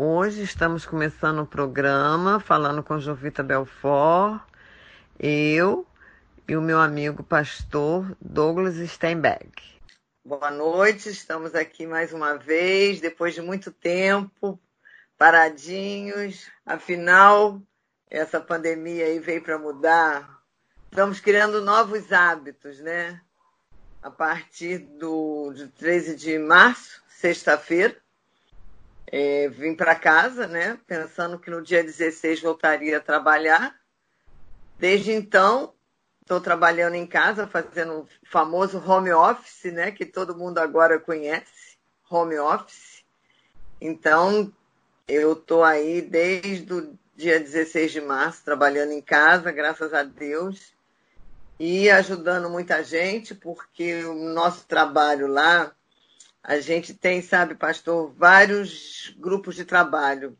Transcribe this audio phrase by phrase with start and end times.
[0.00, 4.40] Hoje estamos começando o programa falando com Jovita Belfort,
[5.18, 5.84] eu
[6.46, 9.50] e o meu amigo pastor Douglas Steinberg.
[10.24, 14.56] Boa noite, estamos aqui mais uma vez, depois de muito tempo,
[15.18, 16.48] paradinhos.
[16.64, 17.60] Afinal,
[18.08, 20.40] essa pandemia aí veio para mudar.
[20.84, 23.20] Estamos criando novos hábitos, né?
[24.00, 28.00] A partir do de 13 de março, sexta-feira,
[29.10, 30.78] é, vim para casa, né?
[30.86, 33.74] Pensando que no dia 16 voltaria a trabalhar.
[34.78, 35.74] Desde então,
[36.20, 39.90] estou trabalhando em casa, fazendo o famoso home office, né?
[39.90, 41.78] Que todo mundo agora conhece,
[42.10, 43.02] home office.
[43.80, 44.52] Então,
[45.06, 50.74] eu estou aí desde o dia 16 de março, trabalhando em casa, graças a Deus,
[51.58, 55.72] e ajudando muita gente, porque o nosso trabalho lá,
[56.48, 60.36] a gente tem, sabe, pastor, vários grupos de trabalho.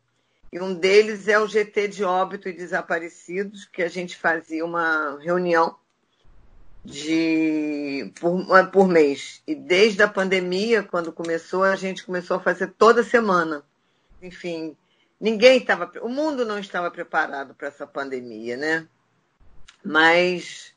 [0.52, 5.18] E um deles é o GT de óbito e desaparecidos, que a gente fazia uma
[5.20, 5.76] reunião
[6.84, 9.42] de por, por mês.
[9.46, 13.62] E desde a pandemia, quando começou, a gente começou a fazer toda semana
[14.22, 14.76] enfim,
[15.20, 18.86] ninguém estava, o mundo não estava preparado para essa pandemia, né?
[19.84, 20.74] Mas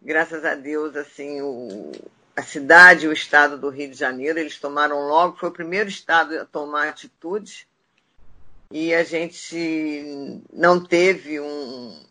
[0.00, 1.92] graças a Deus, assim, o,
[2.36, 5.88] a cidade e o estado do Rio de Janeiro, eles tomaram logo, foi o primeiro
[5.88, 7.66] estado a tomar atitude
[8.70, 12.02] e a gente não teve um,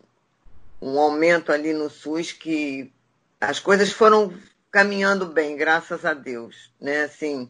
[0.81, 2.92] um aumento ali no SUS que
[3.39, 4.33] as coisas foram
[4.69, 7.03] caminhando bem, graças a Deus, né?
[7.03, 7.49] Assim,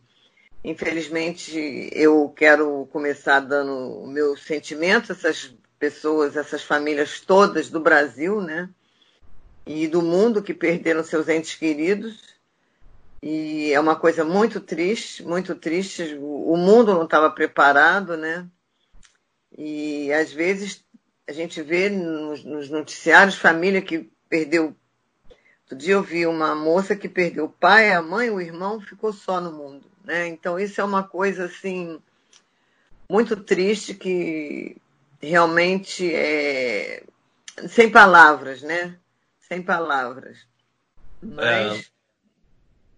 [0.63, 8.39] Infelizmente, eu quero começar dando o meu sentimento essas pessoas, essas famílias todas do Brasil,
[8.39, 8.69] né?
[9.65, 12.30] E do mundo que perderam seus entes queridos.
[13.21, 16.17] E é uma coisa muito triste, muito triste.
[16.19, 18.47] O mundo não estava preparado, né?
[19.55, 20.83] E às vezes
[21.27, 24.75] a gente vê nos, nos noticiários família que perdeu.
[25.61, 29.13] Outro dia eu vi uma moça que perdeu o pai, a mãe, o irmão, ficou
[29.13, 29.85] só no mundo.
[30.03, 30.27] Né?
[30.27, 32.01] Então, isso é uma coisa assim
[33.07, 34.77] muito triste que
[35.21, 37.03] realmente é
[37.67, 38.97] sem palavras, né?
[39.39, 40.39] Sem palavras.
[41.21, 41.79] Mas...
[41.79, 41.90] É,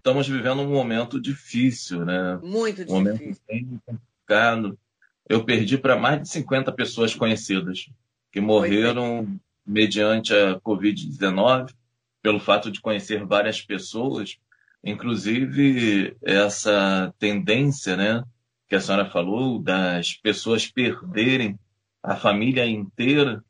[0.03, 2.37] estamos vivendo um momento difícil, né?
[2.43, 2.93] Muito um difícil.
[2.93, 4.79] Momento bem complicado.
[5.27, 7.89] Eu perdi para mais de 50 pessoas conhecidas
[8.31, 9.25] que morreram é.
[9.65, 11.73] mediante a Covid-19,
[12.21, 14.37] pelo fato de conhecer várias pessoas
[14.83, 18.23] Inclusive, essa tendência, né,
[18.67, 21.57] que a senhora falou, das pessoas perderem
[22.01, 23.41] a família inteira.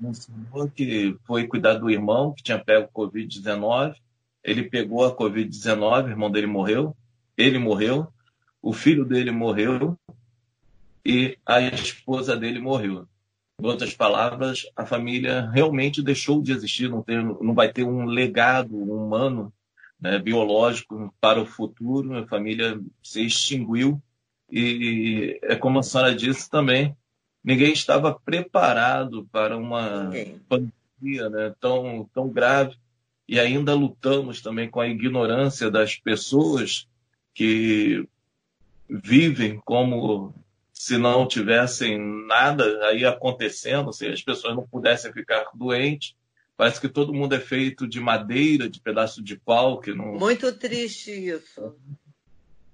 [0.00, 3.96] Um senhor que foi cuidar do irmão que tinha pego Covid-19,
[4.46, 6.96] ele pegou a Covid-19, o irmão dele morreu,
[7.36, 8.06] ele morreu,
[8.62, 9.98] o filho dele morreu
[11.04, 13.08] e a esposa dele morreu.
[13.60, 18.04] Em outras palavras, a família realmente deixou de existir, não, ter, não vai ter um
[18.04, 19.52] legado humano
[20.00, 24.00] né, biológico para o futuro, a família se extinguiu
[24.48, 26.96] e é como a senhora disse também,
[27.42, 30.12] ninguém estava preparado para uma
[30.48, 32.76] pandemia né, tão, tão grave
[33.28, 36.88] e ainda lutamos também com a ignorância das pessoas
[37.34, 38.06] que
[38.88, 40.34] vivem como
[40.72, 46.14] se não tivessem nada aí acontecendo, se as pessoas não pudessem ficar doentes,
[46.56, 49.78] Parece que todo mundo é feito de madeira, de pedaço de pau.
[49.78, 50.14] Que não...
[50.14, 51.76] Muito triste isso.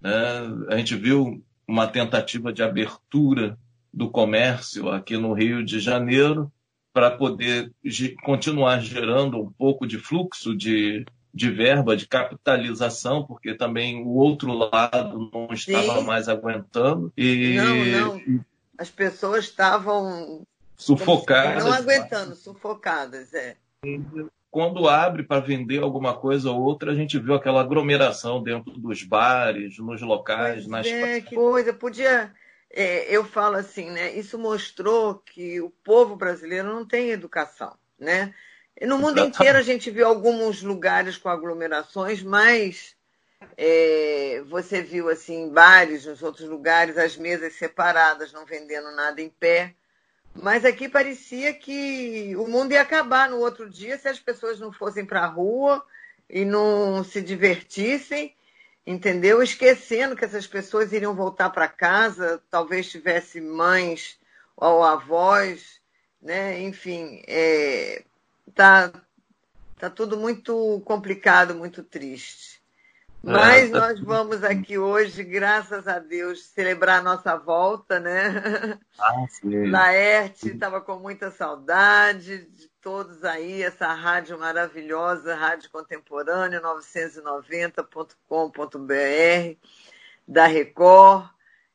[0.03, 3.59] É, a gente viu uma tentativa de abertura
[3.93, 6.51] do comércio aqui no Rio de Janeiro
[6.93, 7.73] para poder
[8.25, 14.53] continuar gerando um pouco de fluxo de, de verba, de capitalização, porque também o outro
[14.53, 16.05] lado não estava Sim.
[16.05, 17.13] mais aguentando.
[17.17, 17.57] E...
[17.57, 18.45] Não, não.
[18.79, 21.65] As pessoas estavam sufocadas.
[21.65, 23.57] Não aguentando, sufocadas, é
[24.53, 29.03] quando abre para vender alguma coisa ou outra, a gente viu aquela aglomeração dentro dos
[29.03, 32.31] bares, nos locais, pois nas é, que coisa, podia.
[32.73, 34.13] É, eu falo assim, né?
[34.13, 38.35] Isso mostrou que o povo brasileiro não tem educação, né?
[38.81, 42.97] E no mundo inteiro a gente viu alguns lugares com aglomerações, mas
[43.57, 49.29] é, você viu assim bares, nos outros lugares, as mesas separadas, não vendendo nada em
[49.29, 49.75] pé.
[50.35, 54.73] Mas aqui parecia que o mundo ia acabar no outro dia se as pessoas não
[54.73, 55.85] fossem para a rua
[56.29, 58.35] e não se divertissem,
[58.87, 59.43] entendeu?
[59.43, 64.19] Esquecendo que essas pessoas iriam voltar para casa, talvez tivesse mães
[64.57, 65.81] ou avós,
[66.21, 66.61] né?
[66.61, 68.05] Enfim, é,
[68.55, 68.93] tá,
[69.79, 72.63] tá tudo muito complicado, muito triste.
[73.23, 73.81] Mas é, tá...
[73.81, 78.79] nós vamos aqui hoje, graças a Deus, celebrar a nossa volta, né?
[78.99, 79.71] Ah, sim.
[79.71, 89.57] Laerte estava com muita saudade de todos aí, essa rádio maravilhosa, Rádio Contemporânea 990.com.br
[90.27, 91.31] da Record.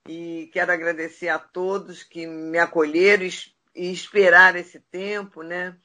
[0.06, 5.77] E quero agradecer a todos que me acolheram e esperar esse tempo, né?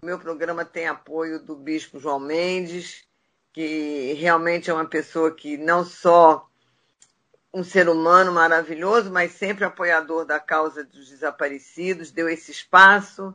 [0.00, 3.04] Meu programa tem apoio do Bispo João Mendes,
[3.52, 6.48] que realmente é uma pessoa que não só
[7.52, 13.34] um ser humano maravilhoso, mas sempre apoiador da causa dos desaparecidos, deu esse espaço,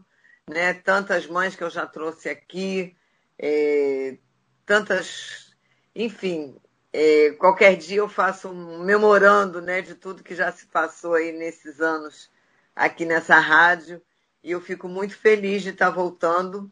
[0.50, 0.74] né?
[0.74, 2.96] Tantas mães que eu já trouxe aqui,
[3.38, 4.18] é,
[4.66, 5.56] tantas,
[5.96, 6.56] enfim,
[6.92, 11.32] é, qualquer dia eu faço um memorando, né, de tudo que já se passou aí
[11.32, 12.30] nesses anos
[12.76, 14.02] aqui nessa rádio
[14.44, 16.72] e eu fico muito feliz de estar voltando,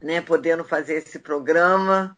[0.00, 2.16] né, podendo fazer esse programa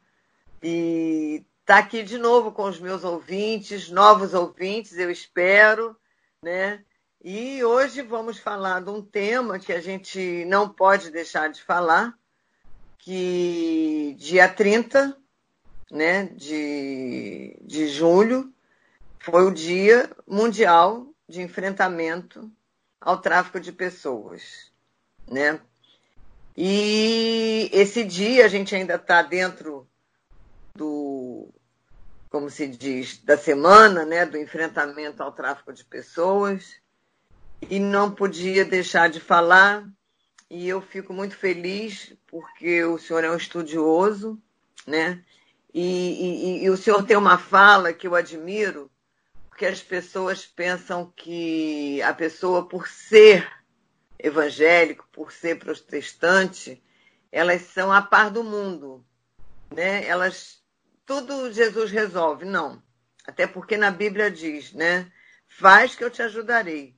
[0.63, 5.97] e estar aqui de novo com os meus ouvintes, novos ouvintes, eu espero,
[6.43, 6.85] né?
[7.27, 12.13] E hoje vamos falar de um tema que a gente não pode deixar de falar,
[12.99, 15.17] que dia 30
[15.91, 18.53] né, de, de julho
[19.21, 22.53] foi o Dia Mundial de Enfrentamento
[23.01, 24.71] ao tráfico de pessoas,
[25.27, 25.59] né?
[26.55, 29.89] E esse dia a gente ainda está dentro
[30.75, 31.49] do,
[32.29, 36.84] como se diz, da semana, né, do enfrentamento ao tráfico de pessoas,
[37.71, 39.87] e não podia deixar de falar.
[40.51, 44.41] E eu fico muito feliz porque o senhor é um estudioso,
[44.87, 45.23] né?
[45.73, 48.91] E, e, e o senhor tem uma fala que eu admiro,
[49.49, 53.51] porque as pessoas pensam que a pessoa, por ser
[54.19, 56.83] evangélico, por ser protestante,
[57.33, 59.05] elas são a par do mundo,
[59.75, 60.07] né?
[60.07, 60.63] Elas
[61.07, 62.83] tudo Jesus resolve, não.
[63.27, 65.11] Até porque na Bíblia diz, né?
[65.49, 66.97] Faz que eu te ajudarei,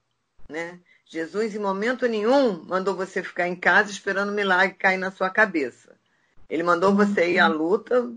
[0.48, 0.80] né?
[1.04, 5.30] Jesus em momento nenhum mandou você ficar em casa esperando o milagre cair na sua
[5.30, 5.94] cabeça.
[6.48, 8.12] Ele mandou você ir à luta,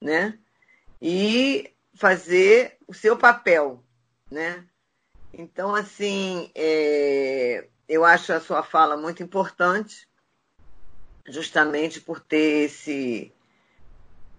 [0.00, 0.38] né?
[1.00, 3.82] E fazer o seu papel,
[4.30, 4.64] né?
[5.32, 10.08] Então, assim, é, eu acho a sua fala muito importante,
[11.26, 13.32] justamente por ter esse.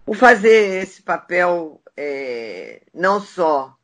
[0.04, 3.76] por fazer esse papel é, não só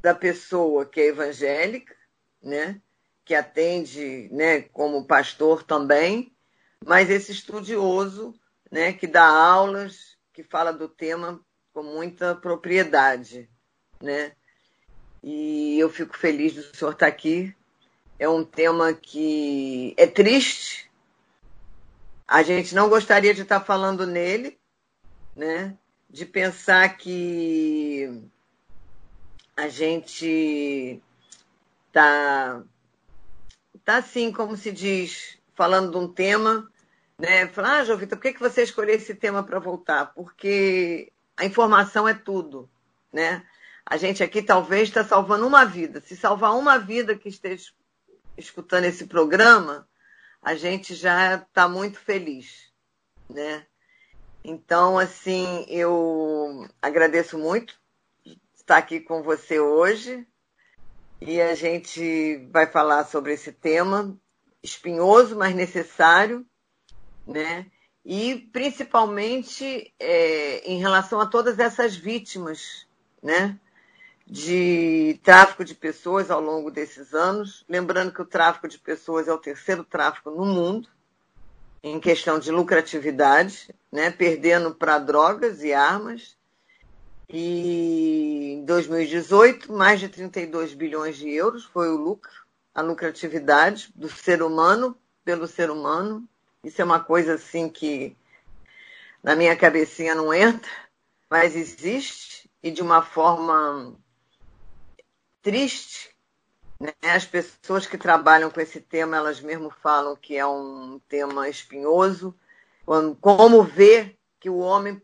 [0.00, 1.94] da pessoa que é evangélica,
[2.42, 2.80] né?
[3.24, 6.32] Que atende né, como pastor também,
[6.84, 8.34] mas esse estudioso
[8.70, 11.40] né, que dá aulas, que fala do tema
[11.72, 13.48] com muita propriedade,
[14.00, 14.32] né?
[15.22, 17.54] E eu fico feliz do senhor estar aqui.
[18.18, 20.90] É um tema que é triste.
[22.26, 24.58] A gente não gostaria de estar falando nele,
[25.34, 25.76] né?
[26.08, 28.22] De pensar que
[29.56, 31.02] a gente
[31.92, 32.62] tá
[33.84, 36.70] tá assim, como se diz, falando de um tema,
[37.18, 37.46] né?
[37.48, 40.12] Falar, ah, João Vitor, por que, que você escolheu esse tema para voltar?
[40.12, 42.68] Porque a informação é tudo,
[43.10, 43.42] né?
[43.86, 46.02] A gente aqui talvez está salvando uma vida.
[46.02, 47.72] Se salvar uma vida que esteja
[48.36, 49.88] escutando esse programa,
[50.42, 52.70] a gente já está muito feliz,
[53.26, 53.66] né?
[54.44, 57.80] Então, assim, eu agradeço muito
[58.54, 60.26] estar aqui com você hoje
[61.20, 64.16] e a gente vai falar sobre esse tema
[64.62, 66.46] espinhoso, mas necessário,
[67.26, 67.66] né?
[68.04, 72.86] E principalmente é, em relação a todas essas vítimas,
[73.22, 73.58] né?
[74.30, 77.64] de tráfico de pessoas ao longo desses anos.
[77.68, 80.88] Lembrando que o tráfico de pessoas é o terceiro tráfico no mundo,
[81.82, 84.10] em questão de lucratividade, né?
[84.10, 86.36] perdendo para drogas e armas.
[87.28, 92.32] E em 2018, mais de 32 bilhões de euros foi o lucro,
[92.74, 96.26] a lucratividade do ser humano pelo ser humano.
[96.64, 98.16] Isso é uma coisa assim que
[99.22, 100.70] na minha cabecinha não entra,
[101.28, 103.94] mas existe e de uma forma
[105.42, 106.16] triste.
[106.80, 106.94] Né?
[107.02, 112.34] As pessoas que trabalham com esse tema, elas mesmo falam que é um tema espinhoso.
[113.20, 115.02] Como ver que o homem,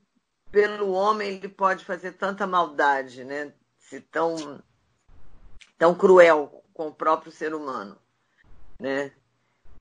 [0.54, 3.52] pelo homem, ele pode fazer tanta maldade, né?
[3.76, 4.62] Se tão,
[5.76, 7.96] tão cruel com o próprio ser humano,
[8.78, 9.10] né?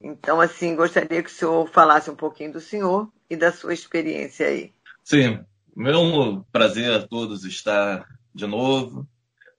[0.02, 4.48] Então, assim, gostaria que o senhor falasse um pouquinho do senhor e da sua experiência
[4.48, 4.74] aí.
[5.04, 9.08] Sim, meu prazer a todos estar de novo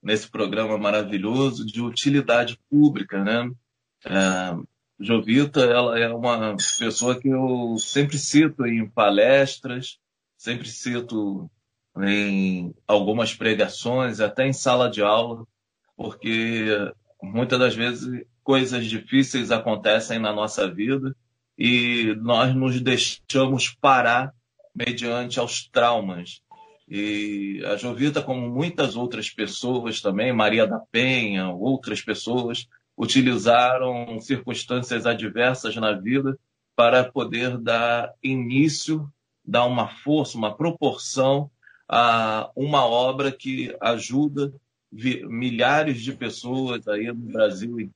[0.03, 3.53] nesse programa maravilhoso de utilidade pública, né?
[4.05, 4.57] É,
[4.99, 10.01] Jovita, ela é uma pessoa que eu sempre cito em palestras,
[10.37, 11.51] sempre cito
[12.03, 15.47] em algumas pregações, até em sala de aula,
[15.97, 16.67] porque
[17.23, 21.15] muitas das vezes coisas difíceis acontecem na nossa vida
[21.57, 24.35] e nós nos deixamos parar
[24.75, 26.43] mediante aos traumas.
[26.89, 35.07] E a Jovita, como muitas outras pessoas também, Maria da Penha, outras pessoas, utilizaram circunstâncias
[35.07, 36.39] adversas na vida
[36.77, 39.09] para poder dar início,
[39.45, 41.51] dar uma força, uma proporção
[41.89, 44.53] a uma obra que ajuda
[44.91, 47.91] milhares de pessoas aí no Brasil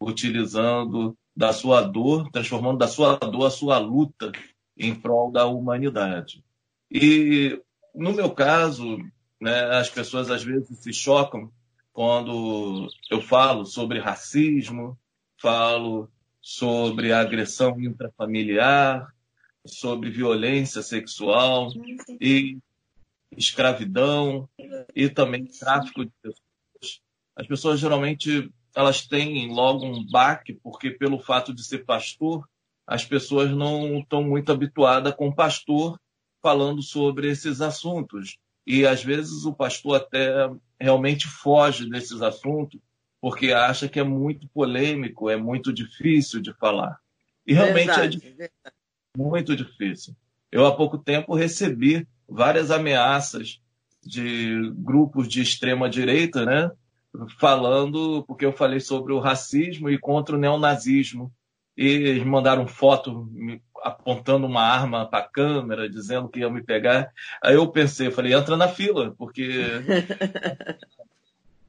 [0.00, 4.32] utilizando da sua dor, transformando da sua dor a sua luta
[4.76, 6.42] em prol da humanidade.
[6.90, 7.60] E
[7.94, 8.98] no meu caso,
[9.40, 11.50] né, as pessoas às vezes se chocam
[11.92, 14.98] quando eu falo sobre racismo,
[15.36, 16.08] falo
[16.40, 19.12] sobre agressão intrafamiliar,
[19.66, 21.70] sobre violência sexual
[22.20, 22.58] e
[23.36, 24.48] escravidão
[24.94, 27.00] e também tráfico de pessoas.
[27.36, 32.48] As pessoas geralmente elas têm logo um baque porque pelo fato de ser pastor,
[32.86, 36.00] as pessoas não estão muito habituadas com o pastor
[36.42, 38.38] falando sobre esses assuntos.
[38.66, 42.80] E às vezes o pastor até realmente foge desses assuntos
[43.20, 46.98] porque acha que é muito polêmico, é muito difícil de falar.
[47.46, 48.70] E realmente é verdade, é
[49.16, 50.14] muito difícil.
[50.50, 53.60] Eu há pouco tempo recebi várias ameaças
[54.02, 56.70] de grupos de extrema direita, né?
[57.38, 61.32] Falando, porque eu falei sobre o racismo e contra o neonazismo.
[61.76, 63.28] E eles mandaram foto
[63.82, 67.10] apontando uma arma para a câmera, dizendo que ia me pegar.
[67.42, 69.50] Aí eu pensei, eu falei, entra na fila, porque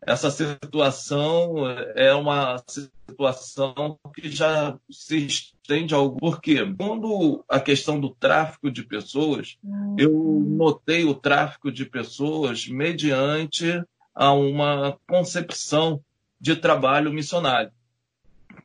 [0.01, 5.27] essa situação é uma situação que já se
[5.71, 9.57] estende ao porque quando a questão do tráfico de pessoas,
[9.97, 10.11] eu
[10.45, 13.81] notei o tráfico de pessoas mediante
[14.13, 16.03] a uma concepção
[16.39, 17.71] de trabalho missionário.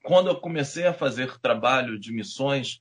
[0.02, 2.80] Quando eu comecei a fazer trabalho de missões,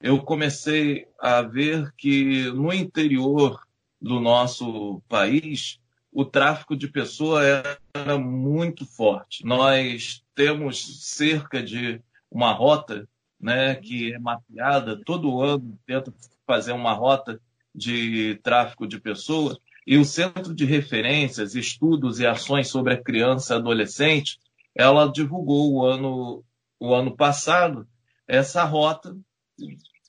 [0.00, 3.60] eu comecei a ver que no interior
[4.00, 5.80] do nosso país
[6.12, 7.44] o tráfico de pessoas
[7.92, 9.44] era muito forte.
[9.44, 12.00] Nós temos cerca de
[12.30, 13.08] uma rota
[13.44, 16.12] né, que é mapeada todo ano, tenta
[16.46, 17.38] fazer uma rota
[17.74, 23.52] de tráfico de pessoas, e o Centro de Referências, Estudos e Ações sobre a Criança
[23.52, 24.38] e Adolescente,
[24.74, 26.42] ela divulgou o ano,
[26.80, 27.86] o ano passado
[28.26, 29.14] essa rota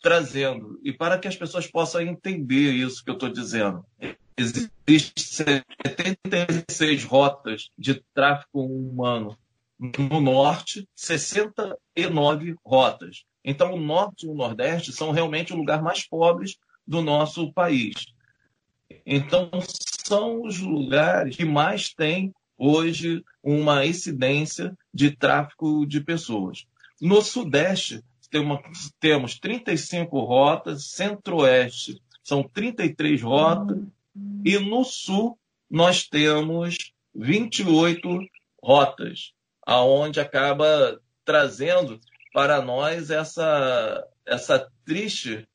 [0.01, 0.79] trazendo.
[0.81, 3.85] E para que as pessoas possam entender isso que eu estou dizendo,
[4.37, 9.37] Existem 76 rotas de tráfico humano
[9.97, 13.23] no norte, 69 rotas.
[13.43, 17.93] Então, o norte e o nordeste são realmente o lugar mais pobres do nosso país.
[19.05, 19.49] Então,
[20.05, 26.65] são os lugares que mais têm hoje uma incidência de tráfico de pessoas.
[27.01, 28.01] No sudeste,
[28.99, 33.77] temos 35 rotas, centro-oeste são 33 rotas,
[34.43, 35.37] e no sul,
[35.69, 38.19] nós temos 28
[38.61, 39.33] rotas,
[39.65, 41.99] aonde acaba trazendo
[42.33, 45.47] para nós essa, essa triste,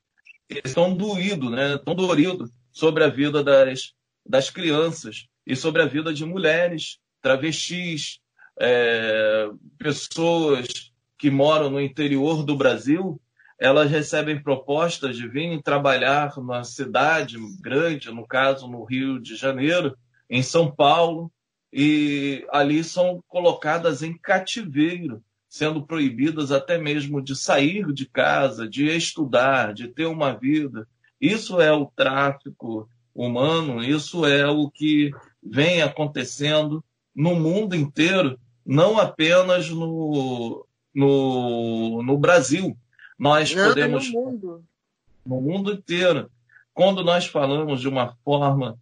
[0.74, 1.78] tão doído, né?
[1.78, 3.92] tão dorido sobre a vida das,
[4.26, 8.18] das crianças e sobre a vida de mulheres, travestis,
[8.58, 9.48] é,
[9.78, 13.20] pessoas que moram no interior do Brasil
[13.60, 19.94] elas recebem propostas de virem trabalhar numa cidade grande, no caso no Rio de Janeiro,
[20.30, 21.30] em São Paulo,
[21.72, 28.86] e ali são colocadas em cativeiro, sendo proibidas até mesmo de sair de casa, de
[28.86, 30.86] estudar, de ter uma vida.
[31.20, 35.12] Isso é o tráfico humano, isso é o que
[35.42, 36.82] vem acontecendo
[37.14, 42.76] no mundo inteiro, não apenas no, no, no Brasil
[43.18, 44.10] nós Não, podemos.
[44.10, 44.64] No mundo.
[45.26, 46.30] No mundo inteiro.
[46.72, 48.78] Quando nós falamos de uma forma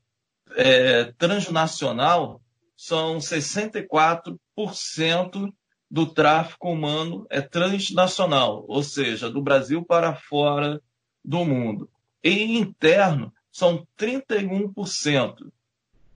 [0.54, 2.40] é, transnacional,
[2.78, 5.52] são 64%
[5.90, 10.80] do tráfico humano é transnacional, ou seja, do Brasil para fora
[11.24, 11.90] do mundo.
[12.22, 15.50] E interno, são 31%.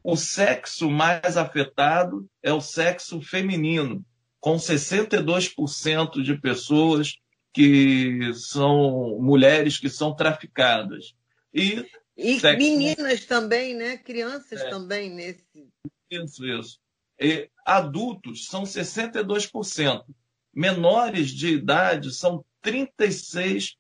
[0.05, 4.07] O sexo mais afetado é o sexo feminino,
[4.39, 7.17] com 62% de pessoas
[7.53, 11.17] que são mulheres que são traficadas.
[11.53, 11.85] E,
[12.17, 12.59] e sexo...
[12.59, 13.97] meninas também, né?
[13.97, 14.71] Crianças é.
[14.71, 15.72] também nesse.
[16.21, 16.79] Isso.
[17.19, 20.05] E adultos são 62%.
[20.55, 23.77] Menores de idade são 36%.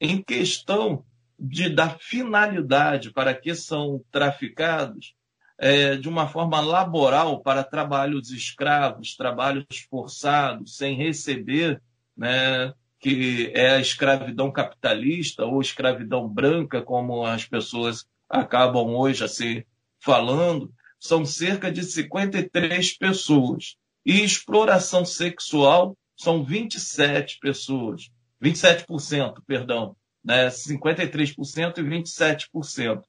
[0.00, 1.04] Em questão
[1.38, 5.14] de, da finalidade para que são traficados
[5.58, 11.80] é, de uma forma laboral para trabalhos escravos, trabalhos forçados, sem receber,
[12.16, 19.28] né, que é a escravidão capitalista ou escravidão branca, como as pessoas acabam hoje a
[19.28, 19.66] se
[20.02, 23.76] falando, são cerca de 53 pessoas.
[24.04, 28.10] E exploração sexual são 27 pessoas,
[28.42, 30.48] 27%, perdão, né?
[30.48, 33.02] 53% e 27%.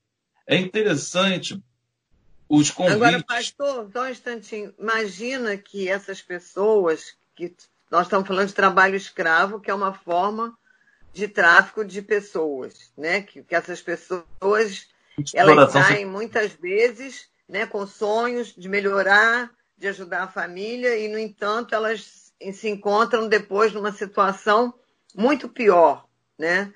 [0.48, 1.60] É interessante
[2.48, 3.02] os convites.
[3.02, 4.74] Agora, pastor, só um instantinho.
[4.78, 7.56] Imagina que essas pessoas, que
[7.90, 10.56] nós estamos falando de trabalho escravo, que é uma forma
[11.12, 13.22] de tráfico de pessoas, né?
[13.22, 14.88] Que, que essas pessoas
[15.34, 21.20] elas saem muitas vezes né, com sonhos de melhorar, de ajudar a família, e, no
[21.20, 24.74] entanto, elas se encontram depois numa situação
[25.16, 26.06] muito pior,
[26.38, 26.74] né?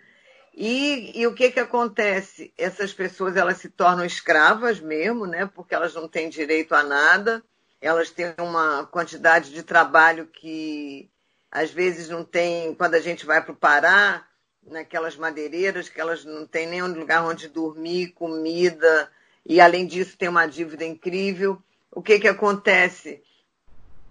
[0.54, 2.52] E, e, o que que acontece?
[2.58, 5.46] Essas pessoas elas se tornam escravas mesmo, né?
[5.46, 7.44] Porque elas não têm direito a nada.
[7.80, 11.12] Elas têm uma quantidade de trabalho que
[11.52, 12.74] às vezes não tem.
[12.74, 14.26] Quando a gente vai para o Pará,
[14.68, 19.10] naquelas madeireiras que elas não têm nem lugar onde dormir, comida
[19.46, 21.62] e além disso tem uma dívida incrível.
[21.92, 23.24] O que que acontece?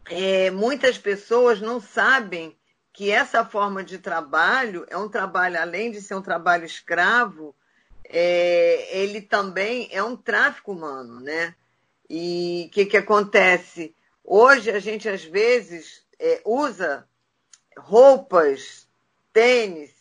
[0.09, 2.57] É, muitas pessoas não sabem
[2.93, 7.55] que essa forma de trabalho é um trabalho, além de ser um trabalho escravo,
[8.09, 11.55] é, ele também é um tráfico humano, né?
[12.09, 13.95] E o que, que acontece?
[14.25, 17.07] Hoje a gente às vezes é, usa
[17.77, 18.89] roupas,
[19.33, 19.96] tênis,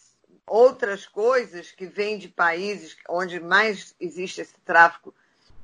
[0.48, 5.14] outras coisas que vêm de países onde mais existe esse tráfico,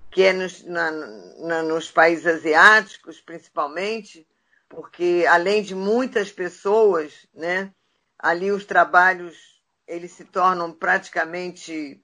[0.10, 4.28] que é nos, na, na, nos países asiáticos, principalmente,
[4.68, 7.72] porque além de muitas pessoas, né,
[8.18, 12.02] ali os trabalhos eles se tornam praticamente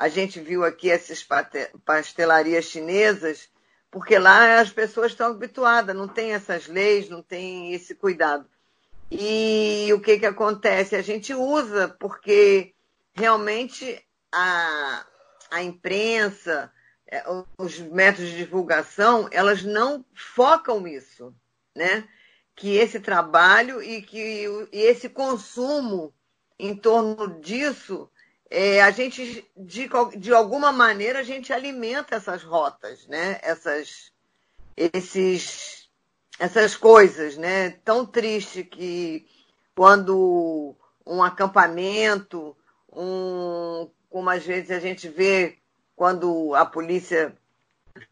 [0.00, 1.26] a gente viu aqui essas
[1.84, 3.50] pastelarias chinesas,
[3.90, 8.48] porque lá as pessoas estão habituadas, não tem essas leis, não tem esse cuidado.
[9.10, 10.94] E o que, que acontece?
[10.94, 12.74] A gente usa porque
[13.14, 14.00] realmente
[14.32, 15.04] a,
[15.50, 16.72] a imprensa,
[17.10, 17.24] é,
[17.58, 21.34] os métodos de divulgação, elas não focam isso
[21.74, 22.08] né?
[22.54, 26.12] que esse trabalho e que e esse consumo
[26.58, 28.10] em torno disso,
[28.50, 33.38] é, a gente, de, de alguma maneira, a gente alimenta essas rotas, né?
[33.42, 34.12] essas,
[34.76, 35.79] esses,
[36.40, 37.36] essas coisas.
[37.36, 37.70] Né?
[37.84, 39.26] Tão triste que
[39.76, 40.74] quando
[41.06, 42.56] um acampamento,
[42.90, 45.58] um, como às vezes a gente vê
[45.94, 47.36] quando a Polícia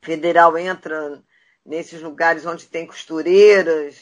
[0.03, 1.23] Federal entra
[1.64, 3.97] nesses lugares onde tem costureiras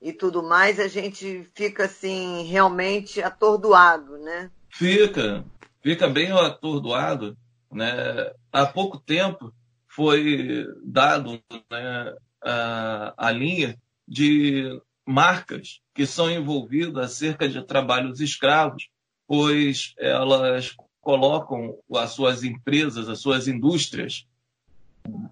[0.00, 4.50] e tudo mais, a gente fica assim realmente atordoado, né?
[4.68, 5.44] Fica,
[5.82, 7.36] fica bem atordoado,
[7.72, 8.32] né?
[8.52, 9.52] Há pouco tempo
[9.88, 18.88] foi dado né, a, linha de marcas que são envolvidas acerca de trabalhos escravos,
[19.26, 24.26] pois elas colocam as suas empresas, as suas indústrias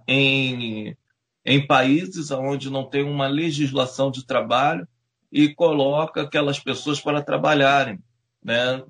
[0.07, 0.97] em
[1.45, 4.87] em países onde não tem uma legislação de trabalho
[5.31, 7.99] e coloca aquelas pessoas para trabalharem.
[8.43, 8.83] Né?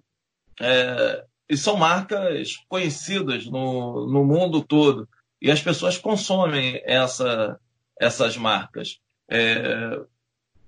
[0.61, 5.09] É, e são marcas conhecidas no, no mundo todo.
[5.41, 7.59] E as pessoas consomem essa,
[8.03, 9.01] essas marcas.
[9.29, 10.01] É,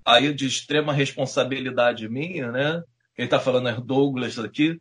[0.05, 2.83] aí de extrema responsabilidade minha, né?
[3.13, 4.79] Quem está falando é Douglas aqui.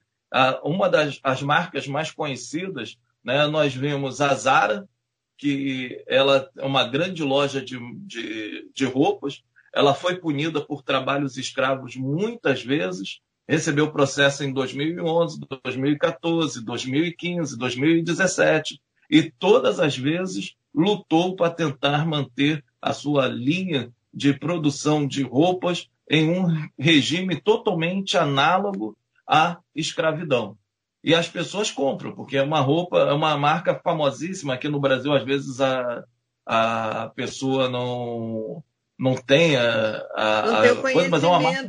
[0.63, 3.47] uma das as marcas mais conhecidas, né?
[3.49, 4.89] Nós vimos a Zara,
[5.37, 9.43] que ela é uma grande loja de, de, de roupas.
[9.75, 18.81] Ela foi punida por trabalhos escravos muitas vezes, recebeu processo em 2011, 2014, 2015, 2017
[19.11, 25.89] e todas as vezes lutou para tentar manter a sua linha de produção de roupas
[26.11, 30.57] em um regime totalmente análogo à escravidão.
[31.03, 34.55] E as pessoas compram, porque é uma roupa, é uma marca famosíssima.
[34.55, 36.05] Aqui no Brasil, às vezes, a,
[36.47, 38.63] a pessoa não,
[38.99, 41.69] não tem a, a, a coisa, mas é uma marca.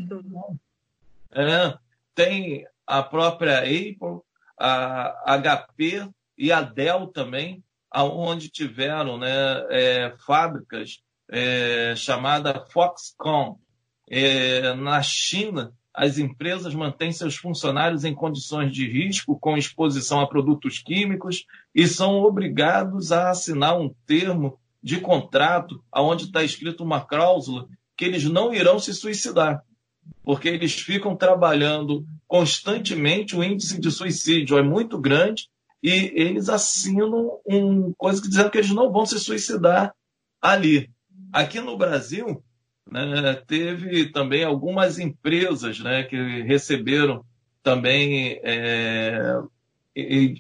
[1.33, 1.77] É,
[2.13, 4.21] tem a própria Apple,
[4.57, 7.61] a HP e a Dell também,
[7.95, 9.29] aonde tiveram né,
[9.69, 10.99] é, fábricas
[11.31, 13.55] é, chamada Foxconn.
[14.07, 20.27] É, na China, as empresas mantêm seus funcionários em condições de risco, com exposição a
[20.27, 26.99] produtos químicos, e são obrigados a assinar um termo de contrato onde está escrito uma
[26.99, 29.63] cláusula que eles não irão se suicidar.
[30.21, 35.49] porque eles ficam trabalhando constantemente, o índice de suicídio é muito grande
[35.85, 39.93] e eles assinam um coisa que dizendo que eles não vão se suicidar
[40.41, 40.89] ali.
[41.31, 42.43] Aqui no Brasil,
[42.89, 47.23] né, teve também algumas empresas né, que receberam
[47.61, 49.39] também é,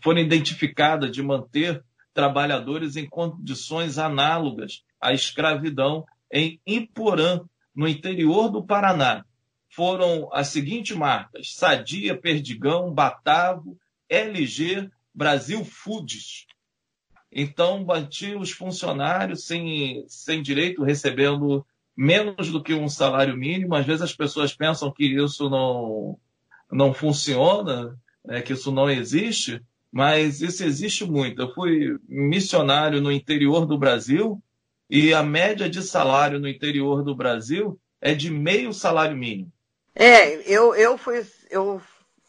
[0.01, 7.41] foram identificadas de manter trabalhadores em condições análogas à escravidão em Iporã,
[7.75, 9.23] no interior do Paraná.
[9.69, 13.77] Foram as seguintes marcas: Sadia, Perdigão, Batavo,
[14.09, 16.45] LG, Brasil Foods.
[17.31, 23.75] Então, mantinha os funcionários sem, sem direito, recebendo menos do que um salário mínimo.
[23.75, 26.19] Às vezes as pessoas pensam que isso não,
[26.71, 31.41] não funciona, né, que isso não existe, mas isso existe muito.
[31.41, 34.41] Eu fui missionário no interior do Brasil
[34.89, 39.51] e a média de salário no interior do Brasil é de meio salário mínimo.
[39.95, 41.81] É, eu, eu, fui, eu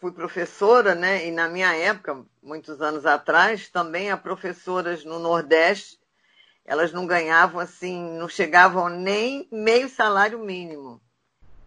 [0.06, 1.26] fui professora, né?
[1.26, 5.98] E na minha época, muitos anos atrás, também as professoras no Nordeste,
[6.64, 11.00] elas não ganhavam assim, não chegavam nem meio salário mínimo.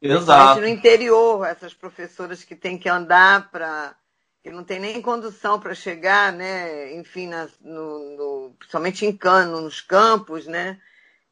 [0.02, 0.62] Exato.
[0.62, 3.94] no interior, essas professoras que têm que andar para
[4.42, 6.94] que não tem nem condução para chegar, né?
[6.96, 10.80] Enfim, na, no, no, principalmente em cano, nos campos, né?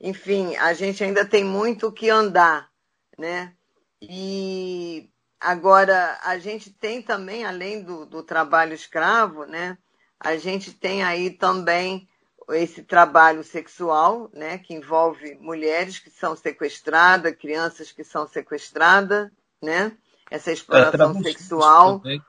[0.01, 2.69] Enfim, a gente ainda tem muito que andar,
[3.17, 3.53] né?
[4.01, 9.77] E agora a gente tem também, além do, do trabalho escravo, né?
[10.19, 12.07] A gente tem aí também
[12.49, 19.29] esse trabalho sexual, né, que envolve mulheres que são sequestradas, crianças que são sequestradas,
[19.61, 19.91] né,
[20.31, 22.21] essa exploração é, sexual, também.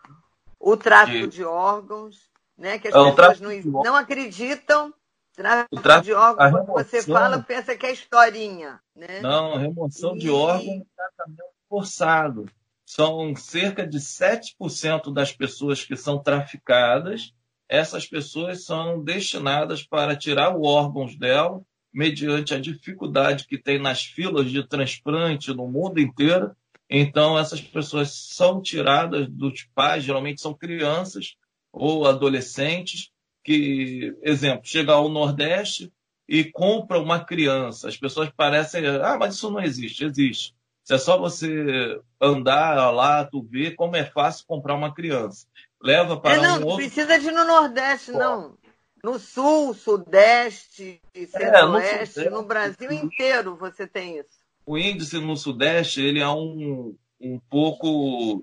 [0.58, 4.92] o tráfico de órgãos, né, que as é, pessoas não, não acreditam.
[5.34, 8.80] Tráfico, tráfico de órgãos, quando você fala, pensa que é historinha.
[8.96, 9.20] Né?
[9.20, 10.18] Não, remoção e...
[10.18, 12.46] de órgãos é tratamento forçado.
[12.88, 17.34] São cerca de 7% das pessoas que são traficadas
[17.68, 21.60] essas pessoas são destinadas para tirar os órgãos dela,
[21.92, 26.56] mediante a dificuldade que tem nas filas de transplante no mundo inteiro.
[26.88, 31.36] Então, essas pessoas são tiradas dos pais, geralmente são crianças
[31.70, 33.10] ou adolescentes,
[33.44, 35.92] que, exemplo, chega ao Nordeste
[36.26, 37.88] e compra uma criança.
[37.88, 40.04] As pessoas parecem, ah, mas isso não existe.
[40.04, 40.54] Existe.
[40.88, 45.46] Se é só você andar lá, tu vê como é fácil comprar uma criança
[45.82, 46.76] leva para é, não, um outro...
[46.76, 48.18] precisa de ir no Nordeste, Pô.
[48.18, 48.58] não.
[49.04, 54.40] No Sul, Sudeste, Centro-Oeste, é, no, no, Brasil inteiro você tem isso.
[54.64, 58.42] O índice no Sudeste ele é um, um pouco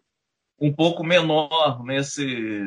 [0.59, 2.63] um pouco menor nesse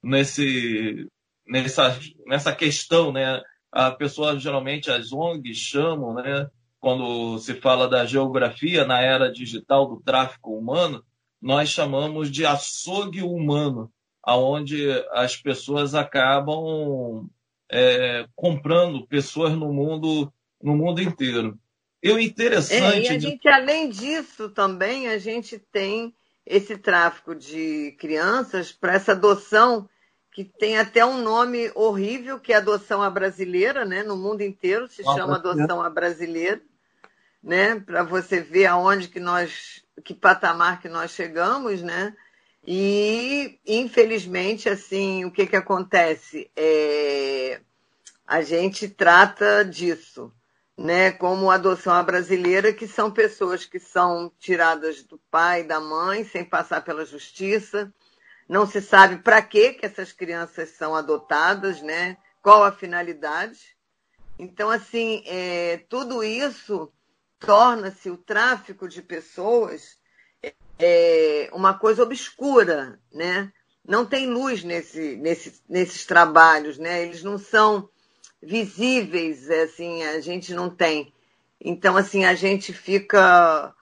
[0.00, 1.08] nesse
[1.44, 3.42] nessa nessa questão, né?
[3.72, 6.48] A pessoa geralmente as ONGs chamam, né?
[6.86, 11.04] Quando se fala da geografia na era digital do tráfico humano,
[11.42, 13.90] nós chamamos de açougue humano
[14.22, 17.28] aonde as pessoas acabam
[17.68, 21.58] é, comprando pessoas no mundo no mundo inteiro.
[22.00, 22.80] E o interessante.
[22.80, 26.14] É, e a gente, além disso, também a gente tem
[26.46, 29.88] esse tráfico de crianças para essa adoção
[30.30, 34.04] que tem até um nome horrível, que é adoção à brasileira, né?
[34.04, 36.62] No mundo inteiro se chama adoção à brasileira,
[37.42, 37.78] né?
[37.80, 42.14] Para você ver aonde que nós, que patamar que nós chegamos, né?
[42.66, 46.50] E, infelizmente, assim, o que, que acontece?
[46.56, 47.60] É,
[48.26, 50.32] a gente trata disso,
[50.76, 56.24] né, como adoção à brasileira, que são pessoas que são tiradas do pai da mãe
[56.24, 57.92] sem passar pela justiça.
[58.48, 62.16] Não se sabe para que, que essas crianças são adotadas, né?
[62.42, 63.76] Qual a finalidade.
[64.38, 66.92] Então, assim, é, tudo isso
[67.38, 69.96] torna-se o tráfico de pessoas
[70.78, 73.52] é, uma coisa obscura, né?
[73.86, 77.02] Não tem luz nesse, nesse, nesses trabalhos, né?
[77.02, 77.88] Eles não são
[78.42, 81.12] visíveis, é, assim, a gente não tem.
[81.60, 83.74] Então, assim, a gente fica.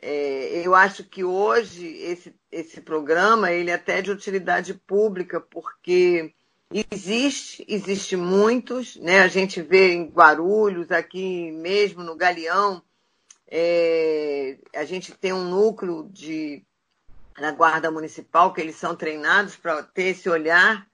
[0.00, 6.34] É, eu acho que hoje esse, esse programa ele é até de utilidade pública, porque
[6.90, 9.20] existe, existe muitos, né?
[9.20, 12.82] A gente vê em Guarulhos, aqui mesmo no Galeão,
[13.54, 16.64] é, a gente tem um núcleo de,
[17.38, 20.86] na Guarda Municipal que eles são treinados para ter esse olhar,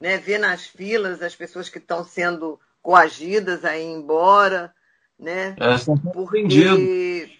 [0.00, 4.72] né, ver nas filas as pessoas que estão sendo coagidas a ir embora,
[5.18, 5.54] né?
[5.60, 6.38] É, estão sendo porque...
[6.38, 7.36] vendidas.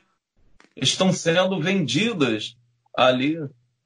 [0.76, 2.54] Estão sendo vendidas
[2.94, 3.38] ali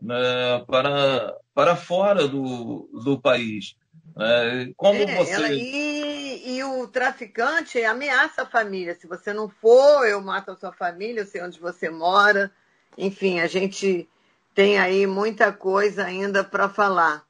[0.03, 3.76] né, para, para fora do, do país.
[4.18, 5.33] É, como é, você...
[5.35, 8.94] Ela, e, e, o traficante ameaça a família.
[8.94, 12.50] Se você não for, eu mato a sua família, eu sei onde você mora.
[12.96, 14.09] enfim, a gente
[14.55, 17.24] tem aí muita coisa ainda para falar.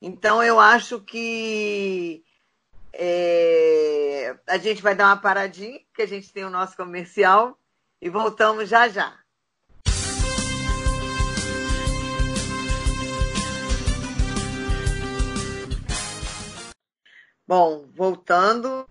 [0.00, 2.22] Então, eu acho que
[2.92, 7.58] é, a gente vai dar uma paradinha, que a gente tem o nosso comercial,
[8.00, 9.18] e voltamos já já.
[17.48, 18.84] Bom, voltando,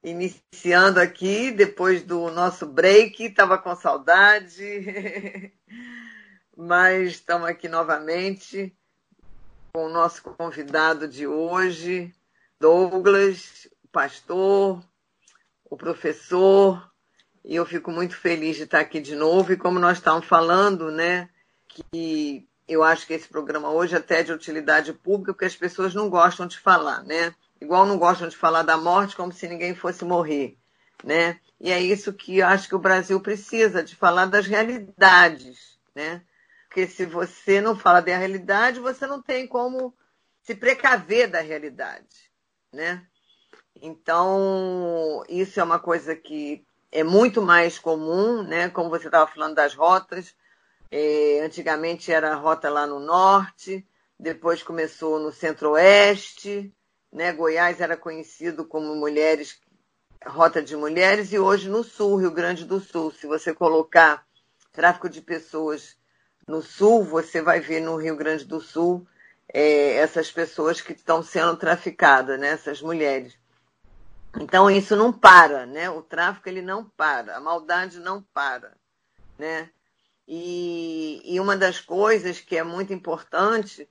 [0.00, 5.52] iniciando aqui, depois do nosso break, estava com saudade,
[6.56, 8.72] mas estamos aqui novamente
[9.72, 12.14] com o nosso convidado de hoje,
[12.60, 14.80] Douglas, o pastor,
[15.64, 16.88] o professor,
[17.44, 19.52] e eu fico muito feliz de estar aqui de novo.
[19.52, 21.28] E como nós estávamos falando, né,
[21.66, 25.92] que eu acho que esse programa hoje até é de utilidade pública, porque as pessoas
[25.92, 27.34] não gostam de falar, né?
[27.60, 30.56] Igual não gostam de falar da morte como se ninguém fosse morrer,
[31.04, 31.38] né?
[31.60, 36.22] E é isso que eu acho que o Brasil precisa, de falar das realidades, né?
[36.66, 39.94] Porque se você não fala da realidade, você não tem como
[40.42, 42.30] se precaver da realidade,
[42.72, 43.04] né?
[43.82, 48.68] Então, isso é uma coisa que é muito mais comum, né?
[48.70, 50.34] Como você estava falando das rotas,
[50.90, 53.86] é, antigamente era a rota lá no norte,
[54.18, 56.72] depois começou no centro-oeste,
[57.12, 57.32] né?
[57.32, 59.60] Goiás era conhecido como mulheres,
[60.24, 64.26] rota de mulheres, e hoje no sul, Rio Grande do Sul, se você colocar
[64.72, 65.96] tráfico de pessoas
[66.46, 69.06] no sul, você vai ver no Rio Grande do Sul
[69.52, 72.48] é, essas pessoas que estão sendo traficadas, né?
[72.48, 73.38] essas mulheres.
[74.38, 75.90] Então isso não para, né?
[75.90, 78.76] O tráfico ele não para, a maldade não para,
[79.36, 79.70] né?
[80.26, 83.88] E, e uma das coisas que é muito importante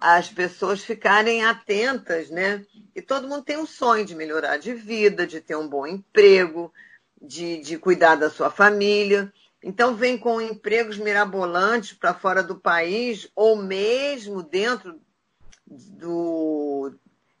[0.00, 2.64] as pessoas ficarem atentas, né?
[2.94, 6.72] E todo mundo tem um sonho de melhorar de vida, de ter um bom emprego,
[7.20, 9.32] de, de cuidar da sua família.
[9.62, 15.00] Então, vem com empregos mirabolantes para fora do país, ou mesmo dentro
[15.66, 16.92] do.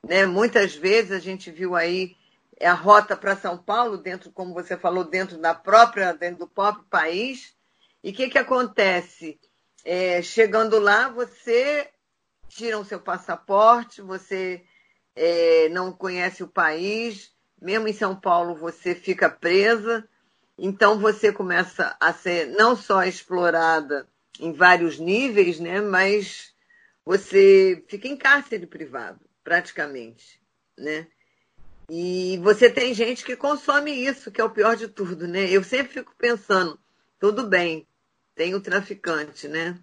[0.06, 2.16] Né, muitas vezes a gente viu aí
[2.60, 6.84] a rota para São Paulo, dentro, como você falou, dentro da própria, dentro do próprio
[6.90, 7.54] país.
[8.02, 9.38] E o que, que acontece?
[9.84, 11.88] É, chegando lá, você
[12.50, 14.62] tiram seu passaporte, você
[15.14, 20.06] é, não conhece o país, mesmo em São Paulo você fica presa,
[20.58, 24.06] então você começa a ser não só explorada
[24.38, 26.52] em vários níveis, né, mas
[27.04, 30.40] você fica em cárcere privado, praticamente,
[30.76, 31.06] né?
[31.88, 35.50] E você tem gente que consome isso, que é o pior de tudo, né?
[35.50, 36.78] Eu sempre fico pensando,
[37.18, 37.86] tudo bem,
[38.34, 39.76] tem o traficante, né?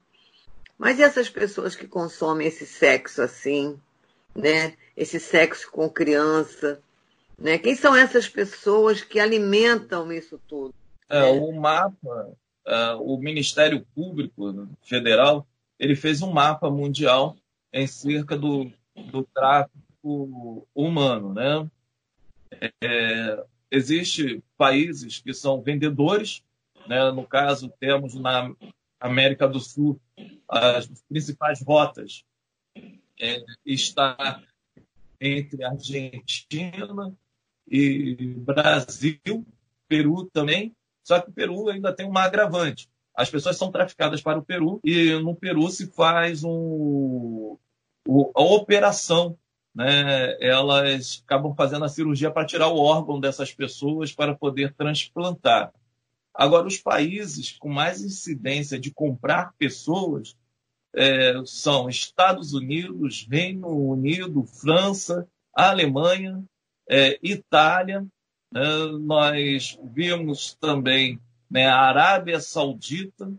[0.78, 3.80] Mas e essas pessoas que consomem esse sexo assim,
[4.36, 4.76] né?
[4.96, 6.82] Esse sexo com criança,
[7.38, 7.58] né?
[7.58, 10.74] Quem são essas pessoas que alimentam isso tudo?
[11.10, 12.34] É, o mapa,
[12.66, 15.48] é, o Ministério Público Federal,
[15.80, 17.36] ele fez um mapa mundial
[17.72, 18.72] em cerca do,
[19.12, 21.70] do tráfico humano, né?
[22.82, 26.42] É, Existem países que são vendedores,
[26.88, 27.12] né?
[27.12, 28.50] no caso temos na
[29.00, 30.00] América do Sul
[30.48, 32.24] as principais rotas
[33.20, 34.42] é, está
[35.20, 37.14] entre Argentina
[37.68, 39.46] e Brasil,
[39.88, 40.76] Peru também.
[41.04, 42.90] Só que o Peru ainda tem uma agravante.
[43.16, 47.58] As pessoas são traficadas para o Peru e no Peru se faz um,
[48.36, 49.38] a operação.
[49.74, 50.38] Né?
[50.40, 55.74] Elas acabam fazendo a cirurgia para tirar o órgão dessas pessoas para poder transplantar.
[56.38, 60.38] Agora, os países com mais incidência de comprar pessoas
[60.96, 66.44] é, são Estados Unidos, Reino Unido, França, Alemanha,
[66.88, 68.06] é, Itália.
[68.52, 68.62] Né?
[69.00, 71.20] Nós vimos também
[71.50, 73.34] né, a Arábia Saudita,